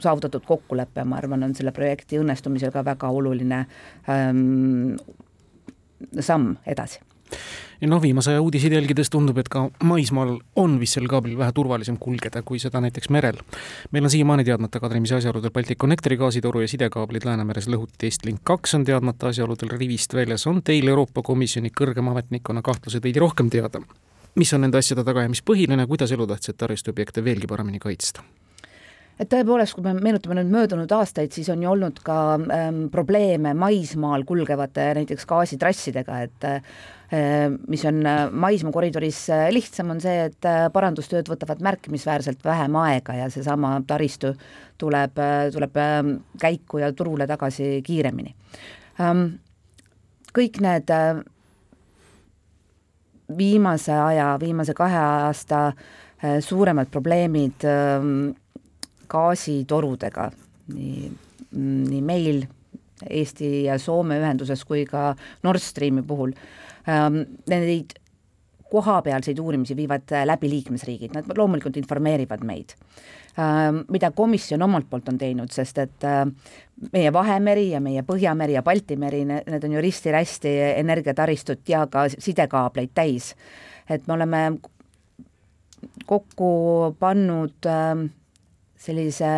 saavutatud 0.00 0.44
kokkulepe, 0.46 1.04
ma 1.04 1.16
arvan, 1.20 1.44
on 1.44 1.54
selle 1.56 1.72
projekti 1.76 2.18
õnnestumisel 2.20 2.72
ka 2.74 2.84
väga 2.84 3.10
oluline 3.12 3.64
ähm, 4.08 4.96
samm 6.20 6.56
edasi 6.66 7.00
ja 7.80 7.88
noh, 7.88 8.02
viimase 8.02 8.30
aja 8.30 8.40
uudiseid 8.42 8.72
jälgides 8.72 9.10
tundub, 9.10 9.38
et 9.40 9.48
ka 9.48 9.68
maismaal 9.84 10.36
on 10.56 10.76
vist 10.80 10.98
sel 10.98 11.08
kaablil 11.10 11.38
vähe 11.38 11.52
turvalisem 11.56 11.96
kulgeda 12.00 12.42
kui 12.46 12.58
seda 12.62 12.80
näiteks 12.84 13.10
merel. 13.10 13.40
meil 13.90 14.04
on 14.04 14.10
siiamaani 14.10 14.44
teadmata 14.44 14.80
kadrimise 14.80 15.16
asjaoludel 15.16 15.54
Balticconnectori 15.54 16.16
gaasitoru 16.16 16.60
ja 16.60 16.68
sidekaablid 16.68 17.24
Läänemeres 17.24 17.68
lõhuti, 17.68 18.10
Estlink 18.10 18.44
kaks 18.44 18.74
on 18.74 18.84
teadmata 18.84 19.28
asjaoludel 19.28 19.72
rivist 19.76 20.14
väljas, 20.14 20.46
on 20.46 20.62
teil 20.62 20.88
Euroopa 20.88 21.22
Komisjoni 21.22 21.72
kõrgema 21.80 22.14
ametnikuna 22.16 22.62
kahtlused 22.62 23.02
veidi 23.02 23.20
rohkem 23.20 23.50
teada? 23.50 23.80
mis 24.34 24.52
on 24.54 24.60
nende 24.62 24.78
asjade 24.78 25.04
taga 25.04 25.24
ja 25.24 25.28
mis 25.28 25.42
põhiline, 25.42 25.86
kuidas 25.90 26.12
elutähtsaid 26.12 26.56
taristuobjekte 26.56 27.24
veelgi 27.24 27.50
paremini 27.50 27.78
kaitsta? 27.82 28.22
Et 29.20 29.28
tõepoolest, 29.28 29.76
kui 29.76 29.84
me 29.84 29.92
meenutame 30.00 30.38
nüüd 30.38 30.52
möödunud 30.52 30.92
aastaid, 30.96 31.34
siis 31.34 31.50
on 31.52 31.60
ju 31.60 31.68
olnud 31.74 32.00
ka 32.04 32.16
ähm, 32.40 32.86
probleeme 32.92 33.52
maismaal 33.58 34.24
kulgevate 34.28 34.86
näiteks 34.96 35.28
gaasitrassidega, 35.28 36.20
et 36.24 36.46
äh, 36.48 36.62
mis 37.68 37.84
on 37.84 38.00
äh, 38.06 38.22
maismaakoridoris 38.32 39.20
äh, 39.34 39.44
lihtsam, 39.52 39.92
on 39.92 40.00
see, 40.00 40.16
et 40.30 40.48
äh, 40.48 40.64
parandustööd 40.72 41.28
võtavad 41.28 41.60
märkimisväärselt 41.66 42.44
vähem 42.44 42.80
aega 42.80 43.18
ja 43.18 43.28
seesama 43.32 43.74
taristu 43.86 44.32
tuleb, 44.80 45.20
tuleb 45.52 45.76
ähm, 45.82 46.14
käiku 46.40 46.80
ja 46.80 46.92
turule 46.96 47.28
tagasi 47.28 47.78
kiiremini 47.84 48.34
ähm,. 49.04 49.26
kõik 50.30 50.60
need 50.62 50.90
viimase 53.36 53.92
aja, 53.92 54.36
viimase 54.40 54.74
kahe 54.78 54.98
aasta 54.98 55.72
suuremad 56.40 56.86
probleemid 56.94 57.66
äh, 57.66 58.06
gaasitorudega, 59.10 60.30
nii, 60.74 61.10
nii 61.90 62.02
meil 62.06 62.44
Eesti 63.08 63.64
ja 63.64 63.78
Soome 63.80 64.18
ühenduses 64.20 64.64
kui 64.68 64.84
ka 64.88 65.14
Nord 65.46 65.62
Streami 65.62 66.04
puhul 66.06 66.34
ähm,. 66.88 67.24
Neid 67.48 67.96
kohapealseid 68.70 69.38
uurimisi 69.42 69.74
viivad 69.74 70.12
läbi 70.24 70.50
liikmesriigid, 70.50 71.14
nad 71.16 71.30
loomulikult 71.36 71.76
informeerivad 71.80 72.44
meid 72.46 72.76
ähm,. 73.38 73.82
mida 73.88 74.10
komisjon 74.10 74.62
omalt 74.62 74.90
poolt 74.90 75.08
on 75.08 75.18
teinud, 75.18 75.50
sest 75.52 75.78
et 75.82 76.06
äh, 76.06 76.26
meie 76.92 77.12
Vahemeri 77.12 77.70
ja 77.70 77.80
meie 77.80 78.04
Põhjameri 78.06 78.58
ja 78.58 78.62
Balti 78.62 78.96
meri, 78.96 79.24
need 79.24 79.64
on 79.64 79.76
ju 79.76 79.82
risti-rästi 79.82 80.54
energiataristut 80.76 81.68
ja 81.68 81.86
ka 81.90 82.08
sidekaableid 82.12 82.94
täis. 82.94 83.34
et 83.88 84.06
me 84.06 84.14
oleme 84.14 84.44
kokku 86.06 86.94
pannud 86.98 87.66
äh, 87.66 88.08
sellise 88.80 89.30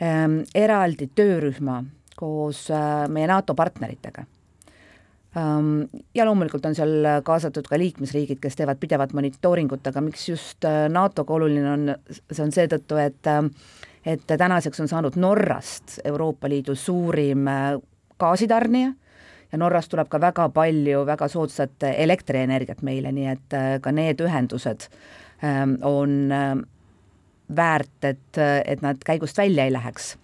ähm, 0.00 0.40
eraldi 0.54 1.08
töörühma 1.14 1.82
koos 2.16 2.66
äh, 2.70 3.06
meie 3.12 3.28
NATO 3.30 3.54
partneritega 3.54 4.26
ähm,. 5.36 5.88
ja 6.14 6.24
loomulikult 6.28 6.66
on 6.66 6.76
seal 6.76 7.08
kaasatud 7.24 7.68
ka 7.68 7.78
liikmesriigid, 7.80 8.40
kes 8.40 8.56
teevad 8.56 8.80
pidevat 8.80 9.16
monitooringut, 9.16 9.86
aga 9.88 10.04
miks 10.04 10.28
just 10.28 10.64
äh, 10.64 10.86
NATO-ga 10.92 11.40
oluline 11.40 11.72
on, 11.72 11.90
see 12.30 12.44
on 12.44 12.54
seetõttu, 12.54 13.00
et 13.00 13.32
äh, 13.32 13.42
et 14.06 14.22
tänaseks 14.26 14.80
on 14.80 14.88
saanud 14.88 15.16
Norrast 15.18 15.98
Euroopa 16.04 16.48
Liidu 16.48 16.74
suurim 16.74 17.48
äh, 17.48 17.74
gaasitarnija 18.20 18.92
ja 19.52 19.58
Norrast 19.58 19.90
tuleb 19.90 20.08
ka 20.08 20.20
väga 20.20 20.48
palju 20.54 21.04
väga 21.06 21.28
soodsat 21.28 21.88
elektrienergiat 21.90 22.82
meile, 22.86 23.12
nii 23.12 23.28
et 23.32 23.56
äh, 23.58 23.68
ka 23.82 23.92
need 23.92 24.22
ühendused 24.22 24.88
ähm, 25.42 25.76
on 25.82 26.30
väärt, 27.56 28.04
et, 28.04 28.38
et 28.64 28.82
nad 28.82 28.98
käigust 29.06 29.38
välja 29.38 29.64
ei 29.64 29.72
läheks. 29.72 30.16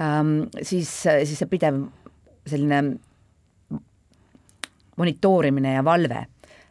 Ähm,, 0.00 0.46
siis, 0.62 0.90
siis 1.02 1.38
see 1.38 1.50
pidev 1.50 1.82
selline 2.46 2.96
monitoorimine 4.96 5.74
ja 5.76 5.84
valve 5.84 6.22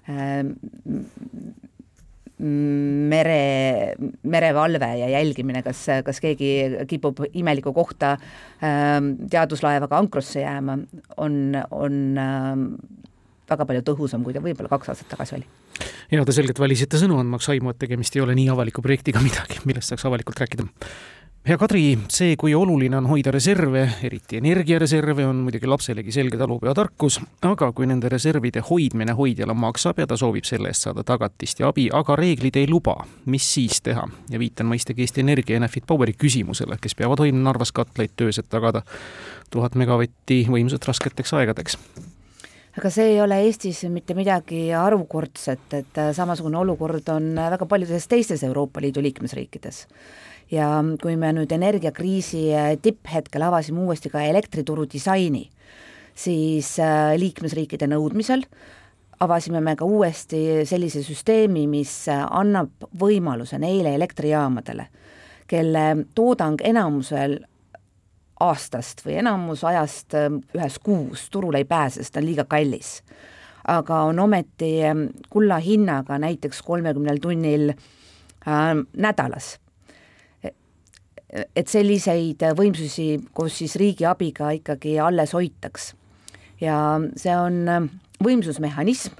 ähm, 0.10 0.54
mere, 2.40 3.96
merevalve 4.24 4.90
ja 5.00 5.10
jälgimine, 5.10 5.62
kas, 5.64 5.86
kas 6.06 6.20
keegi 6.24 6.50
kipub 6.90 7.22
imelikku 7.34 7.74
kohta 7.74 8.16
ähm, 8.64 9.14
teaduslaevaga 9.32 9.98
ankrusse 9.98 10.44
jääma, 10.44 10.78
on, 11.18 11.56
on 11.72 12.18
ähm, 12.20 12.68
väga 13.50 13.66
palju 13.66 13.86
tõhusam, 13.92 14.24
kui 14.24 14.34
ta 14.34 14.44
võib-olla 14.44 14.72
kaks 14.72 14.94
aastat 14.94 15.14
tagasi 15.16 15.40
oli 15.40 15.48
ja 16.12 16.26
te 16.26 16.36
selgelt 16.36 16.60
valisite 16.60 17.00
sõnu 17.02 17.20
andmaks 17.22 17.50
aimu, 17.54 17.74
et 17.74 17.82
tegemist 17.82 18.16
ei 18.16 18.24
ole 18.24 18.38
nii 18.38 18.50
avaliku 18.54 18.84
projektiga 18.86 19.22
midagi, 19.26 19.62
millest 19.66 19.94
saaks 19.94 20.06
avalikult 20.08 20.40
rääkida. 20.42 20.66
hea 21.46 21.58
Kadri, 21.62 21.84
see, 22.10 22.36
kui 22.42 22.56
oluline 22.58 22.98
on 22.98 23.06
hoida 23.10 23.32
reserve, 23.32 23.84
eriti 24.04 24.40
energiareserve, 24.40 25.26
on 25.30 25.44
muidugi 25.46 25.70
lapselegi 25.70 26.12
selge 26.12 26.40
talupeotarkus, 26.42 27.20
aga 27.46 27.72
kui 27.72 27.90
nende 27.90 28.10
reservide 28.10 28.64
hoidmine 28.70 29.14
hoidjale 29.18 29.54
maksab 29.54 30.02
ja 30.02 30.08
ta 30.10 30.18
soovib 30.18 30.48
selle 30.48 30.72
eest 30.74 30.88
saada 30.88 31.04
tagatist 31.06 31.62
ja 31.62 31.70
abi, 31.70 31.90
aga 31.94 32.18
reeglid 32.18 32.58
ei 32.62 32.70
luba, 32.70 32.98
mis 33.26 33.46
siis 33.58 33.82
teha? 33.86 34.08
ja 34.30 34.42
viitan 34.42 34.70
mõistagi 34.70 35.06
Eesti 35.06 35.22
Energia 35.22 35.56
ja 35.56 35.64
Enefit 35.64 35.86
Poweri 35.88 36.14
küsimusele, 36.18 36.80
kes 36.82 36.98
peavad 36.98 37.22
hoidma 37.22 37.50
Narvas 37.50 37.74
katlaid 37.76 38.18
töös, 38.18 38.42
et 38.42 38.50
tagada 38.50 38.82
tuhat 39.54 39.78
megavatti 39.78 40.46
võimsust 40.50 40.90
rasketeks 40.90 41.38
aegadeks 41.38 41.78
aga 42.76 42.92
see 42.92 43.14
ei 43.14 43.20
ole 43.24 43.38
Eestis 43.46 43.86
mitte 43.92 44.16
midagi 44.18 44.68
harukordset, 44.76 45.66
et 45.78 46.00
äh, 46.02 46.12
samasugune 46.16 46.60
olukord 46.60 47.08
on 47.14 47.32
äh, 47.40 47.50
väga 47.54 47.68
paljudes 47.72 48.08
teistes 48.12 48.44
Euroopa 48.44 48.84
Liidu 48.84 49.04
liikmesriikides. 49.06 49.86
ja 50.52 50.68
kui 51.02 51.16
me 51.18 51.32
nüüd 51.34 51.52
energiakriisi 51.56 52.42
äh, 52.54 52.74
tipphetkel 52.82 53.48
avasime 53.48 53.80
uuesti 53.86 54.12
ka 54.12 54.22
elektrituru 54.22 54.86
disaini, 54.92 55.48
siis 56.16 56.76
liikmesriikide 57.18 57.88
nõudmisel 57.92 58.46
avasime 59.20 59.60
me 59.64 59.74
ka 59.76 59.88
uuesti 59.88 60.64
sellise 60.68 61.02
süsteemi, 61.04 61.66
mis 61.68 61.92
annab 62.12 62.86
võimaluse 63.00 63.58
neile 63.60 63.96
elektrijaamadele, 63.96 64.86
kelle 65.48 65.84
toodang 66.16 66.62
enamusel 66.64 67.40
aastast 68.40 69.04
või 69.06 69.20
enamus 69.22 69.64
ajast 69.64 70.16
ähm, 70.18 70.42
ühes 70.56 70.80
kuus 70.84 71.30
turule 71.32 71.62
ei 71.62 71.68
pääse, 71.68 72.02
sest 72.02 72.16
ta 72.16 72.22
on 72.22 72.28
liiga 72.28 72.46
kallis. 72.50 73.02
aga 73.68 74.02
on 74.06 74.20
ometi 74.20 74.84
ähm, 74.86 75.08
kulla 75.30 75.58
hinnaga 75.58 76.18
näiteks 76.20 76.62
kolmekümnel 76.62 77.18
tunnil 77.22 77.70
äh, 77.70 78.74
nädalas. 78.98 79.60
et 81.56 81.68
selliseid 81.68 82.44
võimsusi 82.56 83.20
koos 83.34 83.58
siis 83.58 83.76
riigi 83.76 84.06
abiga 84.06 84.52
ikkagi 84.56 85.00
alles 85.00 85.34
hoitaks. 85.34 85.96
ja 86.62 87.00
see 87.16 87.38
on 87.38 87.92
võimsusmehhanism 88.24 89.16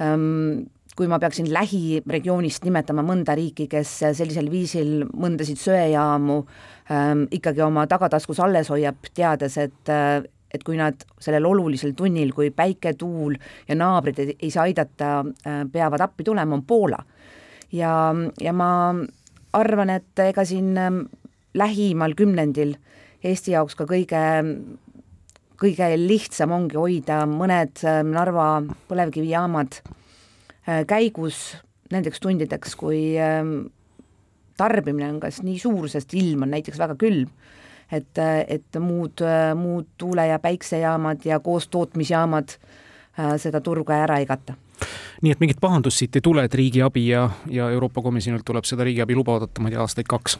ähm,, 0.00 0.68
kui 0.98 1.06
ma 1.06 1.20
peaksin 1.22 1.46
lähiregioonist 1.54 2.64
nimetama 2.66 3.04
mõnda 3.06 3.36
riiki, 3.38 3.68
kes 3.70 3.92
sellisel 4.18 4.48
viisil 4.50 5.04
mõndasid 5.14 5.60
söejaamu 5.62 6.38
ähm, 6.90 7.22
ikkagi 7.34 7.62
oma 7.62 7.86
tagataskus 7.90 8.40
alles 8.42 8.72
hoiab, 8.74 9.06
teades, 9.14 9.60
et 9.62 9.94
äh, 9.94 10.24
et 10.48 10.62
kui 10.64 10.78
nad 10.78 10.96
sellel 11.20 11.44
olulisel 11.44 11.92
tunnil, 11.92 12.30
kui 12.32 12.48
päike, 12.56 12.94
tuul 12.96 13.34
ja 13.68 13.76
naabrid 13.76 14.18
ei, 14.22 14.34
ei 14.40 14.50
saa 14.50 14.64
aidata 14.64 15.10
äh,, 15.20 15.62
peavad 15.72 16.00
appi 16.00 16.24
tulema, 16.24 16.56
on 16.56 16.64
Poola. 16.64 16.98
ja, 17.72 17.92
ja 18.40 18.52
ma 18.56 18.70
arvan, 19.52 19.92
et 19.92 20.24
ega 20.24 20.44
siin 20.48 20.72
äh, 20.80 20.90
lähimal 21.54 22.16
kümnendil 22.18 22.76
Eesti 23.18 23.52
jaoks 23.52 23.74
ka 23.74 23.84
kõige 23.90 24.24
kõige 25.58 25.88
lihtsam 25.98 26.52
ongi 26.54 26.78
hoida 26.78 27.22
mõned 27.28 27.84
äh, 27.84 28.00
Narva 28.06 28.48
põlevkivijaamad 28.88 29.82
käigus 30.86 31.56
nendeks 31.92 32.20
tundideks, 32.20 32.76
kui 32.76 33.00
ähm, 33.20 33.68
tarbimine 34.58 35.08
on 35.12 35.20
kas 35.22 35.42
nii 35.44 35.58
suur, 35.62 35.88
sest 35.90 36.14
ilm 36.18 36.44
on 36.46 36.52
näiteks 36.52 36.80
väga 36.80 36.96
külm, 37.00 37.30
et, 37.92 38.18
äh, 38.20 38.42
et 38.48 38.80
muud, 38.80 39.22
äh, 39.24 39.54
muud 39.56 39.88
tuule- 39.98 40.28
ja 40.28 40.38
päiksejaamad 40.38 41.24
ja 41.24 41.40
koostootmisjaamad 41.40 42.58
seda 43.36 43.58
turgu 43.60 43.90
ära 43.90 44.20
ei 44.22 44.26
kata 44.30 44.54
nii 45.22 45.32
et 45.34 45.40
mingit 45.42 45.58
pahandust 45.60 45.98
siit 45.98 46.16
ei 46.16 46.22
tule, 46.22 46.44
et 46.46 46.54
riigiabi 46.54 47.08
ja, 47.08 47.24
ja 47.50 47.70
Euroopa 47.74 48.02
Komisjonilt 48.02 48.44
tuleb 48.46 48.64
seda 48.68 48.84
riigiabi 48.86 49.16
luba 49.18 49.34
oodata, 49.34 49.60
ma 49.60 49.68
ei 49.68 49.74
tea, 49.74 49.82
aastaid 49.82 50.06
kaks? 50.06 50.38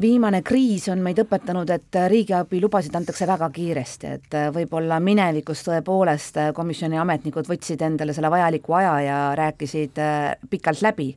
Viimane 0.00 0.42
kriis 0.42 0.88
on 0.92 1.02
meid 1.04 1.18
õpetanud, 1.22 1.70
et 1.70 1.98
riigiabilubasid 2.10 2.94
antakse 2.98 3.26
väga 3.28 3.48
kiiresti, 3.54 4.12
et 4.18 4.36
võib-olla 4.54 4.98
minevikus 5.02 5.64
tõepoolest 5.66 6.40
komisjoni 6.54 6.98
ametnikud 7.00 7.48
võtsid 7.50 7.82
endale 7.86 8.16
selle 8.16 8.30
vajaliku 8.32 8.78
aja 8.80 8.94
ja 9.04 9.18
rääkisid 9.38 10.00
äh, 10.02 10.32
pikalt 10.50 10.82
läbi, 10.84 11.10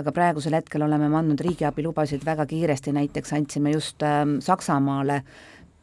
aga 0.00 0.12
praegusel 0.12 0.56
hetkel 0.58 0.86
oleme 0.86 1.08
me 1.08 1.20
andnud 1.20 1.44
riigiabilubasid 1.44 2.24
väga 2.24 2.46
kiiresti, 2.46 2.94
näiteks 2.96 3.36
andsime 3.36 3.74
just 3.74 4.02
ähm, 4.02 4.38
Saksamaale 4.44 5.22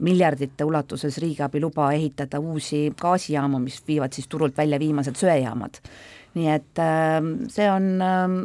miljardite 0.03 0.65
ulatuses 0.65 1.17
riigiabiluba 1.21 1.91
ehitada 1.95 2.39
uusi 2.39 2.87
gaasijaamu, 2.99 3.59
mis 3.59 3.79
viivad 3.87 4.13
siis 4.13 4.27
turult 4.27 4.57
välja 4.57 4.79
viimased 4.79 5.15
söejaamad. 5.15 5.81
nii 6.33 6.47
et 6.49 6.79
ähm, 6.81 7.33
see 7.47 7.67
on 7.69 8.01
ähm, 8.01 8.37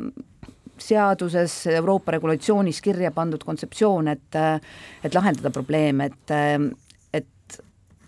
seaduses, 0.85 1.54
Euroopa 1.73 2.14
regulatsioonis 2.16 2.80
kirja 2.85 3.11
pandud 3.14 3.44
kontseptsioon, 3.44 4.08
et 4.08 4.38
et 5.04 5.14
lahendada 5.14 5.50
probleem, 5.54 6.00
et, 6.06 6.35
et 7.14 7.58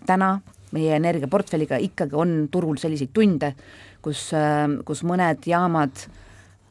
täna 0.05 0.35
meie 0.71 0.95
energiaportfelliga 0.95 1.79
ikkagi 1.83 2.15
on 2.15 2.47
turul 2.51 2.79
selliseid 2.79 3.11
tunde, 3.13 3.53
kus, 4.01 4.29
kus 4.87 5.03
mõned 5.07 5.45
jaamad 5.47 6.05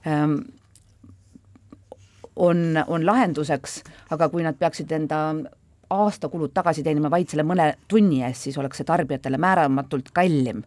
ähm, 0.08 0.40
on, 2.36 2.80
on 2.86 3.06
lahenduseks, 3.06 3.80
aga 4.10 4.28
kui 4.32 4.44
nad 4.46 4.56
peaksid 4.58 4.92
enda 4.96 5.20
aastakulud 5.90 6.52
tagasi 6.54 6.84
teenima 6.86 7.10
vaid 7.12 7.28
selle 7.28 7.44
mõne 7.44 7.72
tunni 7.90 8.22
eest, 8.24 8.46
siis 8.46 8.58
oleks 8.58 8.80
see 8.80 8.88
tarbijatele 8.88 9.40
määramatult 9.42 10.12
kallim 10.16 10.62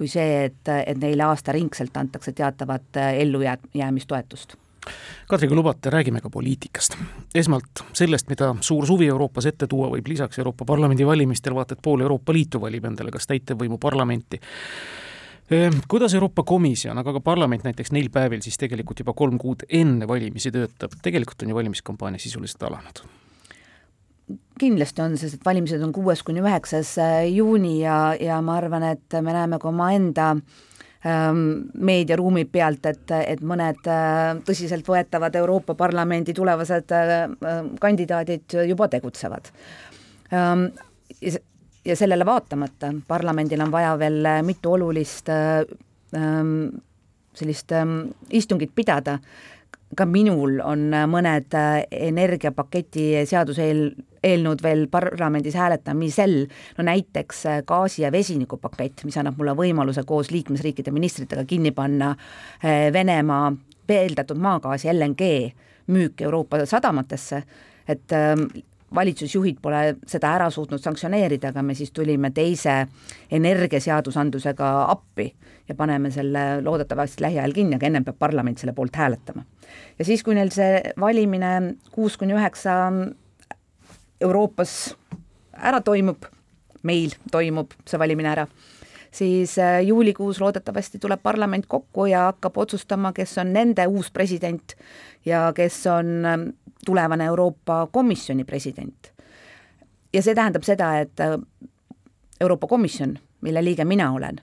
kui 0.00 0.08
see, 0.08 0.46
et, 0.46 0.68
et 0.86 0.96
neile 0.96 1.26
aastaringselt 1.28 1.96
antakse 2.00 2.32
teatavat 2.32 2.96
ellujäämistoetust 3.20 4.56
Kadri, 5.30 5.48
kui 5.48 5.56
lubate, 5.56 5.90
räägime 5.90 6.20
ka 6.20 6.30
poliitikast. 6.30 6.96
esmalt 7.34 7.84
sellest, 7.92 8.28
mida 8.28 8.54
suur 8.60 8.86
suvi 8.86 9.06
Euroopas 9.06 9.46
ette 9.46 9.66
tuua 9.66 9.90
võib, 9.92 10.08
lisaks 10.08 10.38
Euroopa 10.38 10.64
Parlamendi 10.64 11.06
valimistel 11.06 11.54
vaata 11.54 11.76
et 11.78 11.82
pool 11.82 12.00
Euroopa 12.00 12.32
Liitu 12.32 12.60
valib 12.60 12.84
endale 12.84 13.10
kas 13.10 13.26
täitevvõimu 13.30 13.78
parlamenti. 13.78 14.40
Ehm, 15.50 15.80
kuidas 15.88 16.14
Euroopa 16.14 16.42
Komisjon, 16.42 16.98
aga 16.98 17.12
ka 17.12 17.20
parlament 17.20 17.64
näiteks 17.64 17.92
neil 17.92 18.10
päevil 18.10 18.42
siis 18.42 18.58
tegelikult 18.58 18.98
juba 18.98 19.12
kolm 19.12 19.38
kuud 19.38 19.64
enne 19.68 20.08
valimisi 20.08 20.50
töötab, 20.50 20.98
tegelikult 21.02 21.42
on 21.42 21.48
ju 21.48 21.54
valimiskampaania 21.54 22.18
sisuliselt 22.18 22.62
alanud 22.62 23.02
kindlasti 24.60 25.02
on, 25.02 25.16
sest 25.18 25.38
et 25.38 25.46
valimised 25.46 25.82
on 25.82 25.92
kuues 25.94 26.22
kuni 26.26 26.42
üheksas 26.42 26.92
äh, 27.02 27.24
juuni 27.32 27.80
ja, 27.80 28.12
ja 28.20 28.40
ma 28.44 28.58
arvan, 28.60 28.84
et 28.92 29.16
me 29.24 29.32
näeme 29.34 29.58
ka 29.58 29.70
omaenda 29.70 30.28
ähm, 30.36 30.44
meediaruumi 31.04 32.44
pealt, 32.52 32.84
et, 32.90 33.12
et 33.24 33.40
mõned 33.40 33.86
äh, 33.88 34.34
tõsiseltvõetavad 34.44 35.36
Euroopa 35.40 35.74
Parlamendi 35.74 36.34
tulevased 36.36 36.92
äh, 36.92 37.14
kandidaadid 37.80 38.58
juba 38.68 38.88
tegutsevad 38.92 39.48
ähm,. 40.34 40.66
ja 41.84 41.96
sellele 41.96 42.26
vaatamata 42.26 42.92
parlamendil 43.08 43.60
on 43.64 43.72
vaja 43.72 43.94
veel 43.98 44.28
mitu 44.44 44.72
olulist 44.76 45.28
ähm, 45.32 46.68
sellist 47.32 47.72
ähm, 47.72 48.10
istungit 48.30 48.74
pidada, 48.74 49.18
ka 49.96 50.04
minul 50.04 50.60
on 50.60 50.90
mõned 51.08 51.56
energiapaketi 51.90 53.24
seaduseel, 53.24 53.86
eelnõud 54.24 54.62
veel 54.62 54.86
parlamendis 54.92 55.56
hääletamisel, 55.56 56.46
no 56.78 56.84
näiteks 56.84 57.44
äh, 57.46 57.62
gaasi- 57.66 58.02
ja 58.02 58.12
vesinikupakett, 58.12 59.04
mis 59.04 59.16
annab 59.20 59.38
mulle 59.40 59.56
võimaluse 59.56 60.04
koos 60.06 60.30
liikmesriikide 60.30 60.92
ministritega 60.92 61.44
kinni 61.44 61.72
panna 61.72 62.10
äh, 62.10 62.92
Venemaa 62.92 63.52
veeldatud 63.88 64.38
maagaasi 64.38 64.92
LNG 64.92 65.30
müük 65.90 66.20
Euroopa 66.20 66.64
sadamatesse, 66.66 67.42
et 67.88 68.12
ähm, 68.12 68.46
valitsusjuhid 68.94 69.58
pole 69.62 69.96
seda 70.08 70.32
ära 70.34 70.48
suutnud 70.50 70.82
sanktsioneerida, 70.82 71.50
aga 71.50 71.62
me 71.62 71.74
siis 71.78 71.92
tulime 71.94 72.30
teise 72.34 72.84
energiaseadusandlusega 73.30 74.70
appi 74.90 75.28
ja 75.68 75.74
paneme 75.78 76.10
selle 76.10 76.62
loodetavasti 76.64 77.22
lähiajal 77.22 77.54
kinni, 77.54 77.78
aga 77.78 77.86
ennem 77.86 78.06
peab 78.06 78.18
parlament 78.18 78.58
selle 78.58 78.74
poolt 78.74 78.96
hääletama. 78.96 79.44
ja 79.98 80.04
siis, 80.04 80.22
kui 80.26 80.34
neil 80.34 80.50
see 80.54 80.80
valimine 81.00 81.76
kuus 81.94 82.16
kuni 82.18 82.34
üheksa 82.34 82.76
Euroopas 84.20 84.94
ära 85.52 85.80
toimub, 85.80 86.24
meil 86.82 87.14
toimub 87.32 87.72
see 87.88 88.00
valimine 88.00 88.30
ära, 88.32 88.46
siis 89.12 89.56
äh, 89.58 89.80
juulikuus 89.86 90.40
loodetavasti 90.40 90.98
tuleb 90.98 91.22
parlament 91.22 91.66
kokku 91.68 92.06
ja 92.10 92.26
hakkab 92.30 92.58
otsustama, 92.62 93.12
kes 93.16 93.38
on 93.42 93.52
nende 93.52 93.86
uus 93.86 94.10
president 94.10 94.76
ja 95.26 95.50
kes 95.56 95.82
on 95.90 96.12
ähm, 96.26 96.46
tulevane 96.86 97.24
Euroopa 97.24 97.86
Komisjoni 97.92 98.44
president. 98.44 99.12
ja 100.12 100.22
see 100.22 100.34
tähendab 100.34 100.64
seda, 100.66 100.98
et 101.00 101.20
äh, 101.20 101.38
Euroopa 102.40 102.66
Komisjon, 102.66 103.18
mille 103.40 103.64
liige 103.64 103.84
mina 103.84 104.12
olen, 104.12 104.40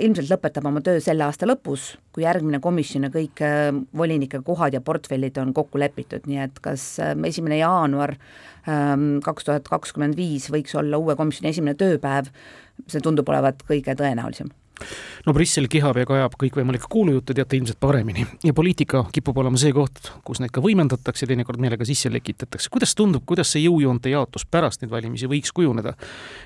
ilmselt 0.00 0.30
lõpetab 0.32 0.66
oma 0.70 0.80
töö 0.84 1.00
selle 1.04 1.26
aasta 1.26 1.46
lõpus, 1.48 1.90
kui 2.14 2.24
järgmine 2.24 2.60
komisjon 2.64 3.04
ja 3.04 3.10
kõik 3.12 3.42
äh, 3.44 3.68
volinike 3.96 4.40
kohad 4.46 4.72
ja 4.72 4.80
portfellid 4.84 5.36
on 5.42 5.52
kokku 5.56 5.80
lepitud, 5.80 6.24
nii 6.28 6.40
et 6.46 6.62
kas 6.64 6.94
äh, 7.04 7.12
esimene 7.28 7.60
jaanuar 7.60 8.14
ähm, 8.64 9.18
kaks 9.24 9.48
tuhat 9.48 9.68
kakskümmend 9.68 10.16
viis 10.16 10.48
võiks 10.52 10.72
olla 10.78 11.00
uue 11.00 11.18
komisjoni 11.20 11.52
esimene 11.52 11.76
tööpäev, 11.76 12.32
see 12.88 13.04
tundub 13.04 13.28
olevat 13.28 13.60
kõige 13.68 13.96
tõenäolisem 13.98 14.48
no 15.26 15.34
Brüssel 15.36 15.68
kihab 15.70 15.98
ja 16.00 16.06
kajab 16.08 16.36
kõikvõimalikke 16.40 16.88
kuulujutte, 16.90 17.34
teate 17.36 17.58
ilmselt 17.58 17.80
paremini. 17.80 18.26
ja 18.44 18.54
poliitika 18.54 19.04
kipub 19.12 19.38
olema 19.38 19.58
see 19.60 19.72
koht, 19.76 20.12
kus 20.24 20.40
neid 20.40 20.52
ka 20.54 20.62
võimendatakse, 20.64 21.26
teinekord 21.26 21.60
meelega 21.60 21.84
sisse 21.88 22.10
lekitatakse. 22.12 22.70
kuidas 22.72 22.94
tundub, 22.98 23.24
kuidas 23.26 23.52
see 23.52 23.64
jõujoonte 23.64 24.12
jaotus 24.12 24.46
pärast 24.46 24.82
neid 24.82 24.92
valimisi 24.92 25.28
võiks 25.30 25.52
kujuneda? 25.54 25.94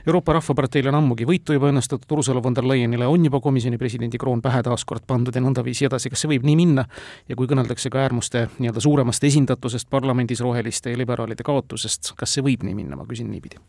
Euroopa 0.07 0.39
Rahvaparteil 0.39 0.89
on 0.93 1.01
ammugi 1.01 1.29
võitu 1.29 1.57
juba 1.57 1.71
õnnestunud, 1.73 2.07
Ursula 2.13 2.43
von 2.43 2.55
der 2.55 2.67
Leyenile 2.69 3.07
on 3.07 3.25
juba 3.25 3.41
komisjoni 3.41 3.79
presidendi 3.79 4.19
kroon 4.19 4.43
pähe 4.43 4.63
taaskord 4.63 5.07
pandud 5.07 5.35
ja 5.35 5.43
nõndaviisi 5.43 5.89
edasi, 5.89 6.11
kas 6.13 6.25
see 6.25 6.35
võib 6.35 6.47
nii 6.47 6.57
minna? 6.57 6.87
ja 7.29 7.37
kui 7.37 7.49
kõneldakse 7.51 7.91
ka 7.91 8.03
äärmuste 8.03 8.49
nii-öelda 8.59 8.81
suuremast 8.81 9.25
esindatusest 9.25 9.91
parlamendis, 9.91 10.41
roheliste 10.41 10.93
ja 10.93 10.99
liberaalide 10.99 11.43
kaotusest, 11.47 12.15
kas 12.17 12.37
see 12.37 12.45
võib 12.45 12.67
nii 12.67 12.77
minna, 12.79 12.99
ma 12.99 13.09
küsin 13.09 13.31
niipidi 13.33 13.61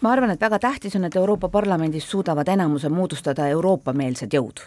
ma 0.00 0.12
arvan, 0.12 0.30
et 0.34 0.40
väga 0.40 0.58
tähtis 0.58 0.96
on, 0.96 1.06
et 1.08 1.16
Euroopa 1.16 1.48
Parlamendis 1.48 2.08
suudavad 2.10 2.48
enamuse 2.48 2.88
moodustada 2.88 3.48
Euroopa-meelsed 3.48 4.34
jõud. 4.34 4.60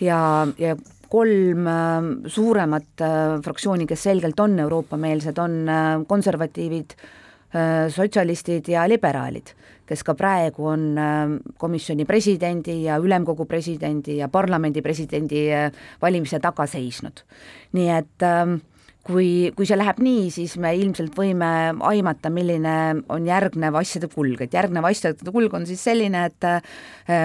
ja, 0.00 0.46
ja 0.58 0.76
kolm 1.10 1.66
äh, 1.66 2.10
suuremat 2.26 3.02
äh, 3.02 3.40
fraktsiooni, 3.44 3.86
kes 3.86 4.02
selgelt 4.02 4.40
on 4.40 4.58
Euroopa-meelsed, 4.58 5.38
on 5.38 5.56
äh, 5.68 5.88
konservatiivid 6.06 6.94
äh,, 6.94 7.88
sotsialistid 7.90 8.68
ja 8.70 8.86
liberaalid, 8.88 9.52
kes 9.86 10.04
ka 10.06 10.14
praegu 10.14 10.70
on 10.70 10.86
äh, 10.98 11.36
komisjoni 11.58 12.06
presidendi 12.06 12.82
ja 12.84 12.98
ülemkogu 13.02 13.46
presidendi 13.50 14.20
ja 14.20 14.28
parlamendi 14.28 14.82
presidendi 14.82 15.48
äh, 15.52 15.70
valimise 16.02 16.40
taga 16.40 16.66
seisnud. 16.66 17.24
nii 17.72 17.90
et 17.96 18.22
äh, 18.26 18.58
kui, 19.06 19.50
kui 19.56 19.68
see 19.68 19.78
läheb 19.78 20.00
nii, 20.02 20.28
siis 20.34 20.56
me 20.60 20.72
ilmselt 20.78 21.14
võime 21.16 21.50
aimata, 21.88 22.32
milline 22.32 22.74
on 23.12 23.28
järgnev 23.28 23.78
asjade 23.80 24.10
kulg, 24.12 24.44
et 24.44 24.56
järgnev 24.56 24.86
asjade 24.90 25.32
kulg 25.32 25.54
on 25.56 25.66
siis 25.68 25.82
selline, 25.86 26.26
et 26.30 26.48
äh, 26.48 26.60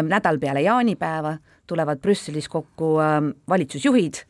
nädal 0.06 0.40
peale 0.42 0.64
jaanipäeva 0.66 1.36
tulevad 1.68 2.02
Brüsselis 2.04 2.48
kokku 2.52 2.96
äh, 3.04 3.18
valitsusjuhid, 3.52 4.22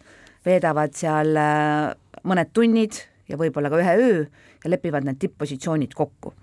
veedavad 0.46 0.96
seal 0.98 1.36
äh, 1.42 1.92
mõned 2.26 2.54
tunnid 2.56 3.04
ja 3.30 3.38
võib-olla 3.42 3.72
ka 3.74 3.82
ühe 3.82 4.00
öö 4.00 4.18
ja 4.66 4.72
lepivad 4.72 5.06
need 5.06 5.22
tipp-positsioonid 5.22 5.94
kokku 5.98 6.34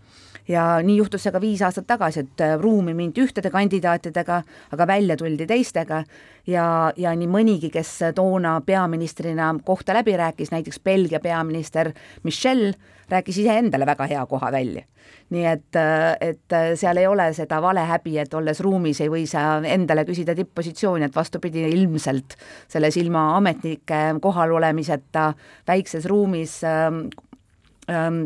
ja 0.52 0.64
nii 0.84 0.98
juhtus 1.00 1.24
see 1.24 1.32
ka 1.32 1.40
viis 1.42 1.62
aastat 1.64 1.86
tagasi, 1.88 2.26
et 2.26 2.44
äh, 2.44 2.54
ruumi 2.60 2.94
mindi 2.96 3.24
ühtede 3.24 3.50
kandidaatidega, 3.52 4.42
aga 4.74 4.86
välja 4.86 5.16
tuldi 5.16 5.46
teistega 5.48 6.02
ja, 6.46 6.66
ja 6.96 7.14
nii 7.16 7.30
mõnigi, 7.30 7.70
kes 7.72 7.98
toona 8.16 8.58
peaministrina 8.66 9.52
kohta 9.64 9.96
läbi 9.96 10.16
rääkis, 10.18 10.52
näiteks 10.52 10.80
Belgia 10.84 11.20
peaminister 11.20 11.92
Michel, 12.22 12.72
rääkis 13.12 13.42
iseendale 13.42 13.86
väga 13.86 14.06
hea 14.10 14.26
koha 14.26 14.52
välja. 14.52 14.84
nii 15.32 15.44
et, 15.46 15.76
äh, 15.76 16.16
et 16.20 16.52
äh, 16.52 16.72
seal 16.76 16.96
ei 17.00 17.06
ole 17.06 17.30
seda 17.34 17.62
valehäbi, 17.62 18.18
et 18.18 18.34
olles 18.34 18.60
ruumis 18.60 19.00
ei 19.00 19.08
või 19.10 19.24
sa 19.26 19.62
endale 19.64 20.04
küsida 20.04 20.34
tipp-positsiooni, 20.36 21.08
et 21.08 21.16
vastupidi, 21.16 21.64
ilmselt 21.72 22.36
selles 22.68 22.96
ilma 23.00 23.30
ametnike 23.36 24.02
kohalolemiseta 24.22 25.32
väikses 25.68 26.06
ruumis 26.06 26.60
ähm, 26.68 27.06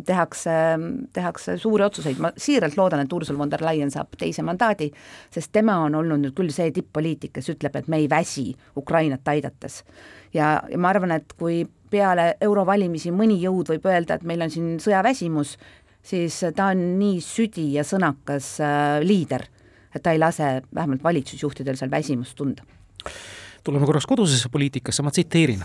tehakse, 0.05 0.51
tehakse 1.13 1.57
suuri 1.59 1.85
otsuseid, 1.87 2.19
ma 2.21 2.31
siiralt 2.37 2.77
loodan, 2.77 3.01
et 3.05 3.13
Ursula 3.13 3.39
von 3.39 3.51
der 3.51 3.65
Leyen 3.65 3.91
saab 3.91 4.13
teise 4.19 4.45
mandaadi, 4.45 4.91
sest 5.33 5.53
tema 5.53 5.79
on 5.85 5.97
olnud 5.97 6.21
nüüd 6.21 6.37
küll 6.37 6.53
see 6.53 6.69
tipp-poliitik, 6.77 7.33
kes 7.39 7.49
ütleb, 7.55 7.79
et 7.81 7.89
me 7.89 8.03
ei 8.03 8.11
väsi 8.11 8.51
Ukrainat 8.77 9.29
aidates. 9.33 9.83
ja, 10.35 10.61
ja 10.69 10.79
ma 10.79 10.93
arvan, 10.93 11.17
et 11.17 11.33
kui 11.39 11.65
peale 11.91 12.35
eurovalimisi 12.41 13.13
mõni 13.15 13.39
jõud 13.41 13.73
võib 13.73 13.89
öelda, 13.89 14.17
et 14.17 14.27
meil 14.29 14.43
on 14.45 14.53
siin 14.53 14.77
sõjaväsimus, 14.83 15.57
siis 16.03 16.41
ta 16.57 16.73
on 16.75 16.83
nii 17.01 17.21
südi 17.25 17.73
ja 17.79 17.85
sõnakas 17.87 18.57
äh, 18.61 18.99
liider, 19.05 19.47
et 19.95 20.03
ta 20.03 20.13
ei 20.13 20.21
lase 20.21 20.61
vähemalt 20.75 21.05
valitsusjuhtidel 21.05 21.79
seal 21.81 21.91
väsimust 21.91 22.37
tunda. 22.37 22.63
tuleme 23.65 23.87
korraks 23.87 24.07
kodusesse 24.07 24.49
poliitikasse, 24.53 25.03
ma 25.03 25.11
tsiteerin 25.11 25.65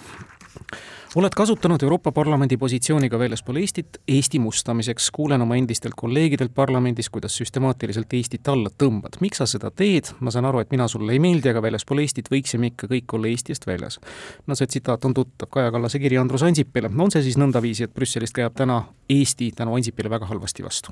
oled 1.16 1.36
kasutanud 1.36 1.84
Euroopa 1.84 2.12
Parlamendi 2.12 2.58
positsiooni 2.58 3.10
ka 3.10 3.20
väljaspool 3.20 3.58
Eestit 3.60 3.98
Eesti 4.08 4.40
mustamiseks. 4.40 5.12
kuulen 5.12 5.42
oma 5.42 5.56
endistelt 5.56 5.94
kolleegidelt 5.98 6.54
parlamendis, 6.56 7.10
kuidas 7.10 7.36
süstemaatiliselt 7.38 8.14
Eestit 8.14 8.48
alla 8.48 8.70
tõmbad. 8.84 9.20
miks 9.20 9.38
sa 9.38 9.46
seda 9.46 9.72
teed? 9.72 10.14
ma 10.20 10.32
saan 10.32 10.46
aru, 10.46 10.60
et 10.60 10.72
mina 10.72 10.88
sulle 10.88 11.12
ei 11.12 11.20
meeldi, 11.20 11.50
aga 11.50 11.62
väljaspool 11.62 12.00
Eestit 12.00 12.32
võiksime 12.32 12.72
ikka 12.72 12.88
kõik 12.88 13.14
olla 13.14 13.28
Eestist 13.28 13.68
väljas. 13.68 14.00
no 14.48 14.56
see 14.56 14.68
tsitaat 14.68 15.06
on 15.06 15.14
tuttav, 15.14 15.50
Kaja 15.50 15.72
Kallase 15.72 16.00
kiri 16.00 16.18
Andrus 16.18 16.44
Ansipile. 16.44 16.92
on 16.98 17.12
see 17.12 17.24
siis 17.24 17.38
nõndaviisi, 17.38 17.84
et 17.84 17.94
Brüsselist 17.94 18.34
käib 18.34 18.56
täna 18.56 18.84
Eesti 19.10 19.52
tänu 19.52 19.76
Ansipile 19.76 20.10
väga 20.10 20.26
halvasti 20.26 20.64
vastu? 20.64 20.92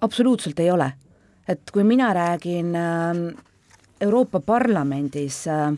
absoluutselt 0.00 0.58
ei 0.60 0.70
ole. 0.70 0.92
et 1.48 1.70
kui 1.72 1.84
mina 1.84 2.12
räägin 2.14 2.76
ähm, 2.76 3.26
Euroopa 4.00 4.40
Parlamendis 4.40 5.48
äh, 5.48 5.74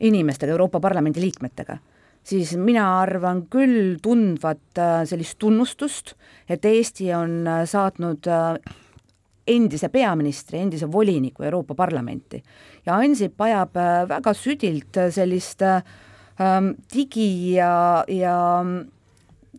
inimestega, 0.00 0.52
Euroopa 0.52 0.80
Parlamendi 0.80 1.20
liikmetega 1.20 1.76
siis 2.26 2.56
mina 2.58 2.86
arvan 3.02 3.44
küll 3.50 3.96
tundvat 4.02 4.80
äh, 4.80 5.04
sellist 5.08 5.38
tunnustust, 5.42 6.16
et 6.48 6.64
Eesti 6.64 7.12
on 7.14 7.46
äh, 7.46 7.62
saatnud 7.68 8.26
endise 9.46 9.88
peaministri, 9.94 10.58
endise 10.58 10.88
voliniku 10.90 11.46
Euroopa 11.46 11.76
Parlamenti 11.78 12.40
ja 12.86 12.96
Ansip 12.98 13.40
ajab 13.40 13.78
väga 14.10 14.32
südilt 14.34 14.98
sellist 15.14 15.62
ähm, 15.62 16.72
digi 16.90 17.54
ja, 17.54 18.02
ja 18.10 18.34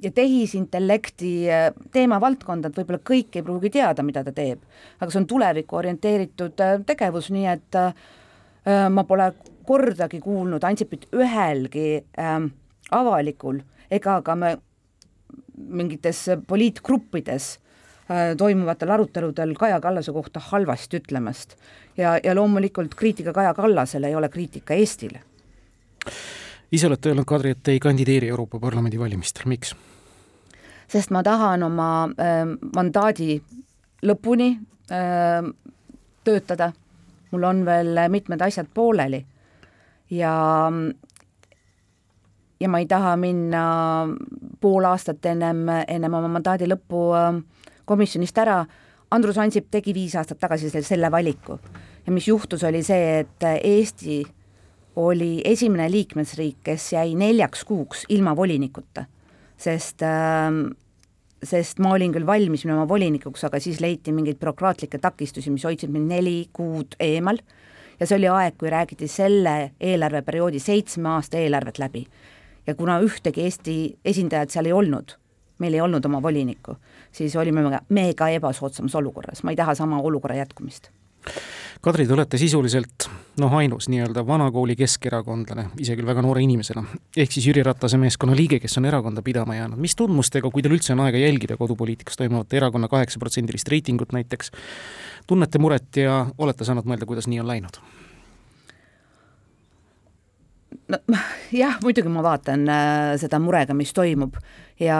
ja 0.03 0.11
tehisintellekti 0.13 1.31
teemavaldkonda, 1.93 2.69
et 2.69 2.75
võib-olla 2.77 2.99
kõik 3.01 3.39
ei 3.39 3.45
pruugi 3.45 3.71
teada, 3.73 4.03
mida 4.05 4.21
ta 4.23 4.33
teeb. 4.35 4.59
aga 4.99 5.11
see 5.11 5.21
on 5.23 5.27
tulevikku 5.31 5.79
orienteeritud 5.79 6.61
tegevus, 6.85 7.31
nii 7.33 7.47
et 7.49 7.79
äh, 7.79 8.89
ma 8.91 9.07
pole 9.07 9.31
kordagi 9.67 10.19
kuulnud 10.23 10.63
Ansipit 10.63 11.07
ühelgi 11.15 11.99
ähm, 12.19 12.51
avalikul 12.91 13.59
ega 13.91 14.21
ka 14.23 14.35
me 14.35 14.55
mingites 15.57 16.23
poliitgruppides 16.47 17.47
äh, 18.11 18.35
toimuvatel 18.37 18.93
aruteludel 18.95 19.55
Kaja 19.59 19.79
Kallase 19.81 20.13
kohta 20.15 20.39
halvasti 20.51 21.01
ütlemast. 21.01 21.57
ja, 21.97 22.19
ja 22.23 22.35
loomulikult 22.35 22.95
kriitika 22.95 23.33
Kaja 23.33 23.53
Kallasele 23.53 24.07
ei 24.07 24.15
ole 24.15 24.29
kriitika 24.29 24.73
Eestile. 24.73 25.21
ise 26.71 26.87
olete 26.87 27.09
öelnud, 27.09 27.25
Kadri, 27.25 27.51
et 27.51 27.67
ei 27.67 27.79
kandideeri 27.79 28.27
Euroopa 28.27 28.59
Parlamendi 28.59 28.99
valimistel, 28.99 29.45
miks? 29.45 29.75
sest 30.87 31.11
ma 31.11 31.23
tahan 31.23 31.63
oma 31.63 32.09
äh, 32.19 32.43
mandaadi 32.75 33.41
lõpuni 34.05 34.51
äh, 34.91 35.41
töötada, 36.23 36.71
mul 37.31 37.43
on 37.43 37.65
veel 37.65 38.07
mitmed 38.09 38.41
asjad 38.41 38.67
pooleli 38.73 39.25
ja 40.09 40.33
ja 42.59 42.69
ma 42.69 42.79
ei 42.81 42.87
taha 42.89 43.15
minna 43.17 43.63
pool 44.61 44.85
aastat 44.89 45.25
ennem, 45.29 45.67
ennem 45.87 46.13
oma 46.13 46.31
mandaadi 46.37 46.69
lõppu 46.69 47.03
äh, 47.17 47.41
komisjonist 47.85 48.37
ära, 48.41 48.63
Andrus 49.11 49.37
Ansip 49.39 49.69
tegi 49.71 49.93
viis 49.95 50.15
aastat 50.19 50.39
tagasi 50.41 50.71
selle 50.81 51.11
valiku. 51.11 51.59
ja 52.05 52.11
mis 52.11 52.27
juhtus, 52.27 52.63
oli 52.63 52.83
see, 52.83 53.19
et 53.19 53.43
Eesti 53.63 54.23
oli 54.97 55.41
esimene 55.45 55.91
liikmesriik, 55.91 56.57
kes 56.63 56.93
jäi 56.93 57.13
neljaks 57.15 57.63
kuuks 57.63 58.05
ilma 58.09 58.35
volinikuta, 58.35 59.05
sest 59.57 60.01
äh, 60.01 60.49
sest 61.43 61.79
ma 61.83 61.93
olin 61.93 62.13
küll 62.15 62.25
valmis 62.25 62.65
minema 62.65 62.87
volinikuks, 62.89 63.43
aga 63.45 63.59
siis 63.61 63.81
leiti 63.83 64.13
mingeid 64.15 64.39
bürokraatlikke 64.41 64.99
takistusi, 65.01 65.51
mis 65.53 65.65
hoidsid 65.67 65.93
mind 65.93 66.09
neli 66.15 66.37
kuud 66.53 66.97
eemal 66.99 67.39
ja 67.99 68.07
see 68.07 68.17
oli 68.17 68.27
aeg, 68.27 68.57
kui 68.57 68.69
räägiti 68.69 69.07
selle 69.07 69.71
eelarveperioodi 69.79 70.59
seitsme 70.59 71.09
aasta 71.09 71.37
eelarvet 71.37 71.79
läbi. 71.79 72.05
ja 72.67 72.75
kuna 72.75 72.99
ühtegi 72.99 73.41
Eesti 73.41 73.97
esindajat 74.05 74.49
seal 74.49 74.65
ei 74.65 74.73
olnud, 74.73 75.17
meil 75.59 75.73
ei 75.73 75.81
olnud 75.81 76.05
oma 76.05 76.21
volinikku, 76.21 76.75
siis 77.11 77.35
olime 77.35 77.63
me, 77.63 77.79
me 77.89 78.13
ka 78.13 78.29
ebasoodsamas 78.29 78.95
olukorras, 78.95 79.43
ma 79.43 79.51
ei 79.51 79.55
taha 79.55 79.75
sama 79.75 80.01
olukorra 80.01 80.35
jätkumist 80.35 80.91
Kadri, 81.81 82.07
te 82.07 82.13
olete 82.15 82.39
sisuliselt 82.41 83.05
noh, 83.37 83.53
ainus 83.53 83.85
nii-öelda 83.91 84.23
vanakooli 84.25 84.73
keskerakondlane, 84.79 85.67
ise 85.83 85.93
küll 85.97 86.07
väga 86.09 86.23
noore 86.25 86.41
inimesena, 86.41 86.81
ehk 87.13 87.35
siis 87.35 87.45
Jüri 87.51 87.61
Ratase 87.65 87.99
meeskonna 88.01 88.35
liige, 88.37 88.57
kes 88.63 88.79
on 88.81 88.87
erakonda 88.89 89.21
pidama 89.21 89.55
jäänud. 89.55 89.77
mis 89.77 89.95
tundmustega, 89.95 90.49
kui 90.51 90.65
teil 90.65 90.73
üldse 90.73 90.95
on 90.95 91.03
aega 91.05 91.21
jälgida 91.21 91.57
kodupoliitikas 91.57 92.17
toimuvat 92.17 92.53
erakonna 92.57 92.89
kaheksaprotsendilist 92.89 93.69
reitingut 93.69 94.15
näiteks, 94.17 94.51
tunnete 95.27 95.59
muret 95.59 96.01
ja 96.01 96.25
olete 96.37 96.65
saanud 96.65 96.87
mõelda, 96.87 97.05
kuidas 97.05 97.27
nii 97.27 97.39
on 97.43 97.47
läinud? 97.47 97.79
no 100.87 100.99
jah, 101.51 101.77
muidugi 101.83 102.11
ma 102.11 102.23
vaatan 102.23 102.67
äh, 102.71 103.13
seda 103.19 103.39
murega, 103.43 103.75
mis 103.77 103.93
toimub 103.95 104.37
ja, 104.79 104.99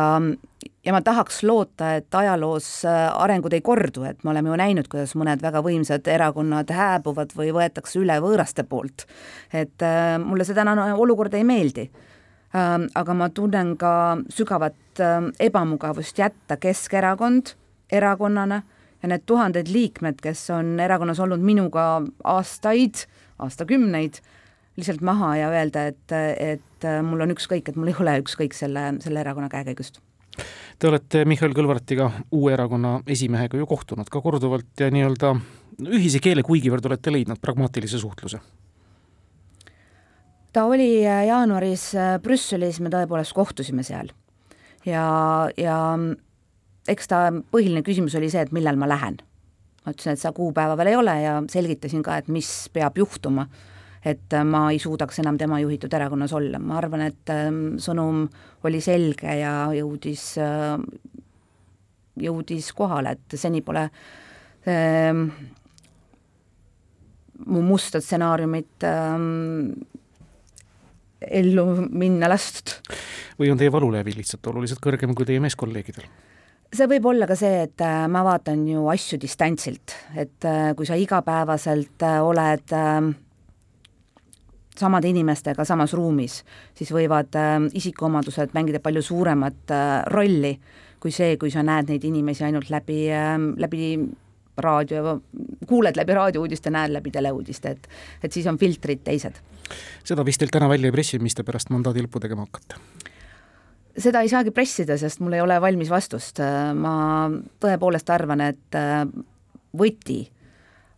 ja 0.86 0.96
ma 0.96 1.02
tahaks 1.06 1.42
loota, 1.48 1.94
et 2.00 2.16
ajaloos 2.16 2.68
äh, 2.88 3.06
arengud 3.24 3.56
ei 3.56 3.64
kordu, 3.66 4.04
et 4.10 4.24
me 4.24 4.34
oleme 4.34 4.52
ju 4.52 4.60
näinud, 4.60 4.90
kuidas 4.92 5.16
mõned 5.20 5.44
väga 5.44 5.62
võimsad 5.66 6.08
erakonnad 6.12 6.72
hääbuvad 6.74 7.36
või 7.38 7.54
võetakse 7.56 8.02
üle 8.02 8.20
võõraste 8.24 8.68
poolt. 8.68 9.08
et 9.54 9.86
äh, 9.86 10.18
mulle 10.24 10.48
see 10.48 10.58
tänane 10.58 10.94
olukord 10.94 11.34
ei 11.38 11.48
meeldi 11.48 11.88
äh,. 11.88 12.88
aga 12.96 13.14
ma 13.14 13.30
tunnen 13.30 13.76
ka 13.78 14.18
sügavat 14.34 15.04
äh, 15.04 15.22
ebamugavust 15.40 16.20
jätta 16.20 16.58
Keskerakond 16.58 17.56
erakonnana 17.92 18.64
ja 19.04 19.12
need 19.12 19.28
tuhanded 19.30 19.70
liikmed, 19.70 20.22
kes 20.22 20.50
on 20.56 20.80
erakonnas 20.80 21.20
olnud 21.20 21.44
minuga 21.44 22.02
aastaid, 22.24 23.06
aastakümneid 23.44 24.22
äh,, 24.22 24.34
lihtsalt 24.78 25.02
maha 25.02 25.36
ja 25.38 25.50
öelda, 25.52 25.88
et, 25.92 26.14
et 26.38 26.88
mul 27.06 27.26
on 27.26 27.34
ükskõik, 27.34 27.70
et 27.70 27.80
mul 27.80 27.92
ei 27.92 27.98
ole 28.02 28.18
ükskõik 28.22 28.56
selle, 28.58 28.92
selle 29.04 29.24
erakonna 29.24 29.50
käekäigust. 29.52 30.00
Te 30.78 30.90
olete 30.92 31.24
Mihhail 31.26 31.56
Kõlvartiga, 31.58 32.12
uue 32.38 32.54
erakonna 32.54 33.00
esimehega 33.10 33.58
ju 33.58 33.66
kohtunud 33.70 34.10
ka 34.14 34.22
korduvalt 34.22 34.84
ja 34.84 34.92
nii-öelda 34.94 35.34
ühise 35.88 36.22
keele 36.22 36.46
kuigivõrd 36.46 36.86
olete 36.90 37.14
leidnud 37.14 37.42
pragmaatilise 37.42 38.02
suhtluse? 38.02 38.42
ta 40.54 40.64
oli 40.66 41.04
jaanuaris 41.04 41.92
Brüsselis, 42.24 42.80
me 42.82 42.90
tõepoolest 42.90 43.36
kohtusime 43.38 43.84
seal 43.86 44.08
ja, 44.88 45.04
ja 45.60 45.76
eks 46.88 47.10
ta 47.12 47.24
põhiline 47.52 47.84
küsimus 47.86 48.16
oli 48.20 48.30
see, 48.34 48.44
et 48.46 48.54
millal 48.56 48.80
ma 48.80 48.90
lähen. 48.90 49.20
ma 49.86 49.94
ütlesin, 49.96 50.14
et 50.14 50.22
seda 50.22 50.34
kuupäeva 50.36 50.76
veel 50.78 50.92
ei 50.92 51.00
ole 51.00 51.16
ja 51.22 51.40
selgitasin 51.50 52.04
ka, 52.04 52.18
et 52.20 52.28
mis 52.28 52.50
peab 52.74 52.98
juhtuma 53.00 53.48
et 54.08 54.34
äh, 54.34 54.46
ma 54.46 54.68
ei 54.72 54.80
suudaks 54.80 55.20
enam 55.24 55.38
tema 55.40 55.60
juhitud 55.62 55.94
erakonnas 55.94 56.34
olla, 56.38 56.60
ma 56.62 56.78
arvan, 56.80 57.04
et 57.10 57.34
ähm, 57.34 57.62
sõnum 57.82 58.26
oli 58.68 58.82
selge 58.84 59.38
ja 59.40 59.54
jõudis, 59.76 60.30
äh, 60.42 60.78
jõudis 62.28 62.72
kohale, 62.78 63.18
et 63.18 63.38
seni 63.40 63.64
pole 63.66 63.88
ähm, 64.70 65.28
mu 67.48 67.64
musta 67.66 68.02
stsenaariumit 68.04 68.88
ähm, 68.88 69.74
ellu 71.22 71.68
minna 71.90 72.30
lastud. 72.30 72.78
või 73.40 73.52
on 73.52 73.60
teie 73.60 73.74
valulävi 73.74 74.16
lihtsalt 74.18 74.54
oluliselt 74.54 74.82
kõrgem 74.84 75.14
kui 75.18 75.28
teie 75.28 75.42
meeskolleegidel? 75.44 76.08
See 76.74 76.90
võib 76.90 77.06
olla 77.14 77.28
ka 77.30 77.36
see, 77.40 77.64
et 77.68 77.86
äh, 77.86 78.08
ma 78.12 78.24
vaatan 78.28 78.66
ju 78.68 78.88
asju 78.92 79.20
distantsilt, 79.22 79.96
et 80.16 80.50
kui 80.76 80.86
sa 80.86 80.98
igapäevaselt 81.00 82.04
oled 82.26 82.76
äh, 82.76 83.14
samade 84.80 85.10
inimestega 85.10 85.66
samas 85.66 85.94
ruumis, 85.98 86.42
siis 86.78 86.92
võivad 86.94 87.36
äh, 87.38 87.58
isikuomadused 87.78 88.54
mängida 88.58 88.82
palju 88.84 89.04
suuremat 89.06 89.74
äh, 89.74 89.88
rolli 90.14 90.54
kui 91.02 91.14
see, 91.14 91.36
kui 91.38 91.52
sa 91.54 91.64
näed 91.66 91.92
neid 91.92 92.06
inimesi 92.10 92.48
ainult 92.48 92.72
läbi 92.74 93.06
äh,, 93.14 93.36
läbi 93.62 93.92
raadio, 94.58 95.20
kuuled 95.70 95.98
läbi 96.00 96.16
raadiouudiste, 96.18 96.72
näed 96.74 96.96
läbi 96.96 97.14
teleuudiste, 97.14 97.76
et 97.76 97.90
et 98.26 98.34
siis 98.34 98.48
on 98.50 98.58
filtrid 98.58 99.04
teised. 99.06 99.38
seda 100.04 100.26
vist 100.26 100.42
teilt 100.42 100.56
täna 100.56 100.70
välja 100.70 100.90
ei 100.90 100.96
pressi, 100.96 101.20
mis 101.20 101.38
te 101.38 101.46
pärast 101.46 101.70
mandaadi 101.74 102.06
lõppu 102.06 102.24
tegema 102.24 102.48
hakkate? 102.48 102.82
Seda 103.98 104.22
ei 104.22 104.30
saagi 104.32 104.52
pressida, 104.56 104.98
sest 104.98 105.20
mul 105.24 105.34
ei 105.38 105.42
ole 105.42 105.62
valmis 105.62 105.90
vastust, 105.90 106.40
ma 106.78 106.96
tõepoolest 107.64 108.10
arvan, 108.14 108.42
et 108.46 108.76
äh, 108.78 109.06
võti 109.78 110.20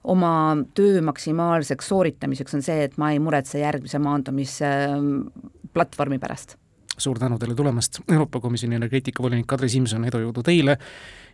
oma 0.09 0.57
töö 0.75 1.01
maksimaalseks 1.05 1.87
sooritamiseks 1.91 2.53
on 2.55 2.61
see, 2.65 2.83
et 2.87 2.97
ma 3.01 3.11
ei 3.13 3.19
muretse 3.23 3.59
järgmise 3.59 3.99
maandumisplatvormi 4.03 6.19
pärast. 6.19 6.49
suur 6.99 7.19
tänu 7.19 7.37
teile 7.39 7.55
tulemast, 7.55 7.99
Euroopa 8.11 8.39
Komisjoni 8.39 8.75
energeetikavolinik 8.75 9.47
Kadri 9.47 9.69
Simson, 9.69 10.05
edu 10.05 10.17
jõudu 10.25 10.43
teile 10.43 10.77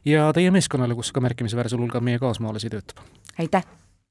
ja 0.05 0.33
teie 0.33 0.51
meeskonnale, 0.51 0.95
kus 0.95 1.11
ka 1.11 1.21
märkimisväärsel 1.21 1.79
hulgal 1.81 2.01
meie 2.01 2.19
kaasmaalasi 2.19 2.69
töötab! 2.69 2.97
aitäh! 3.39 3.84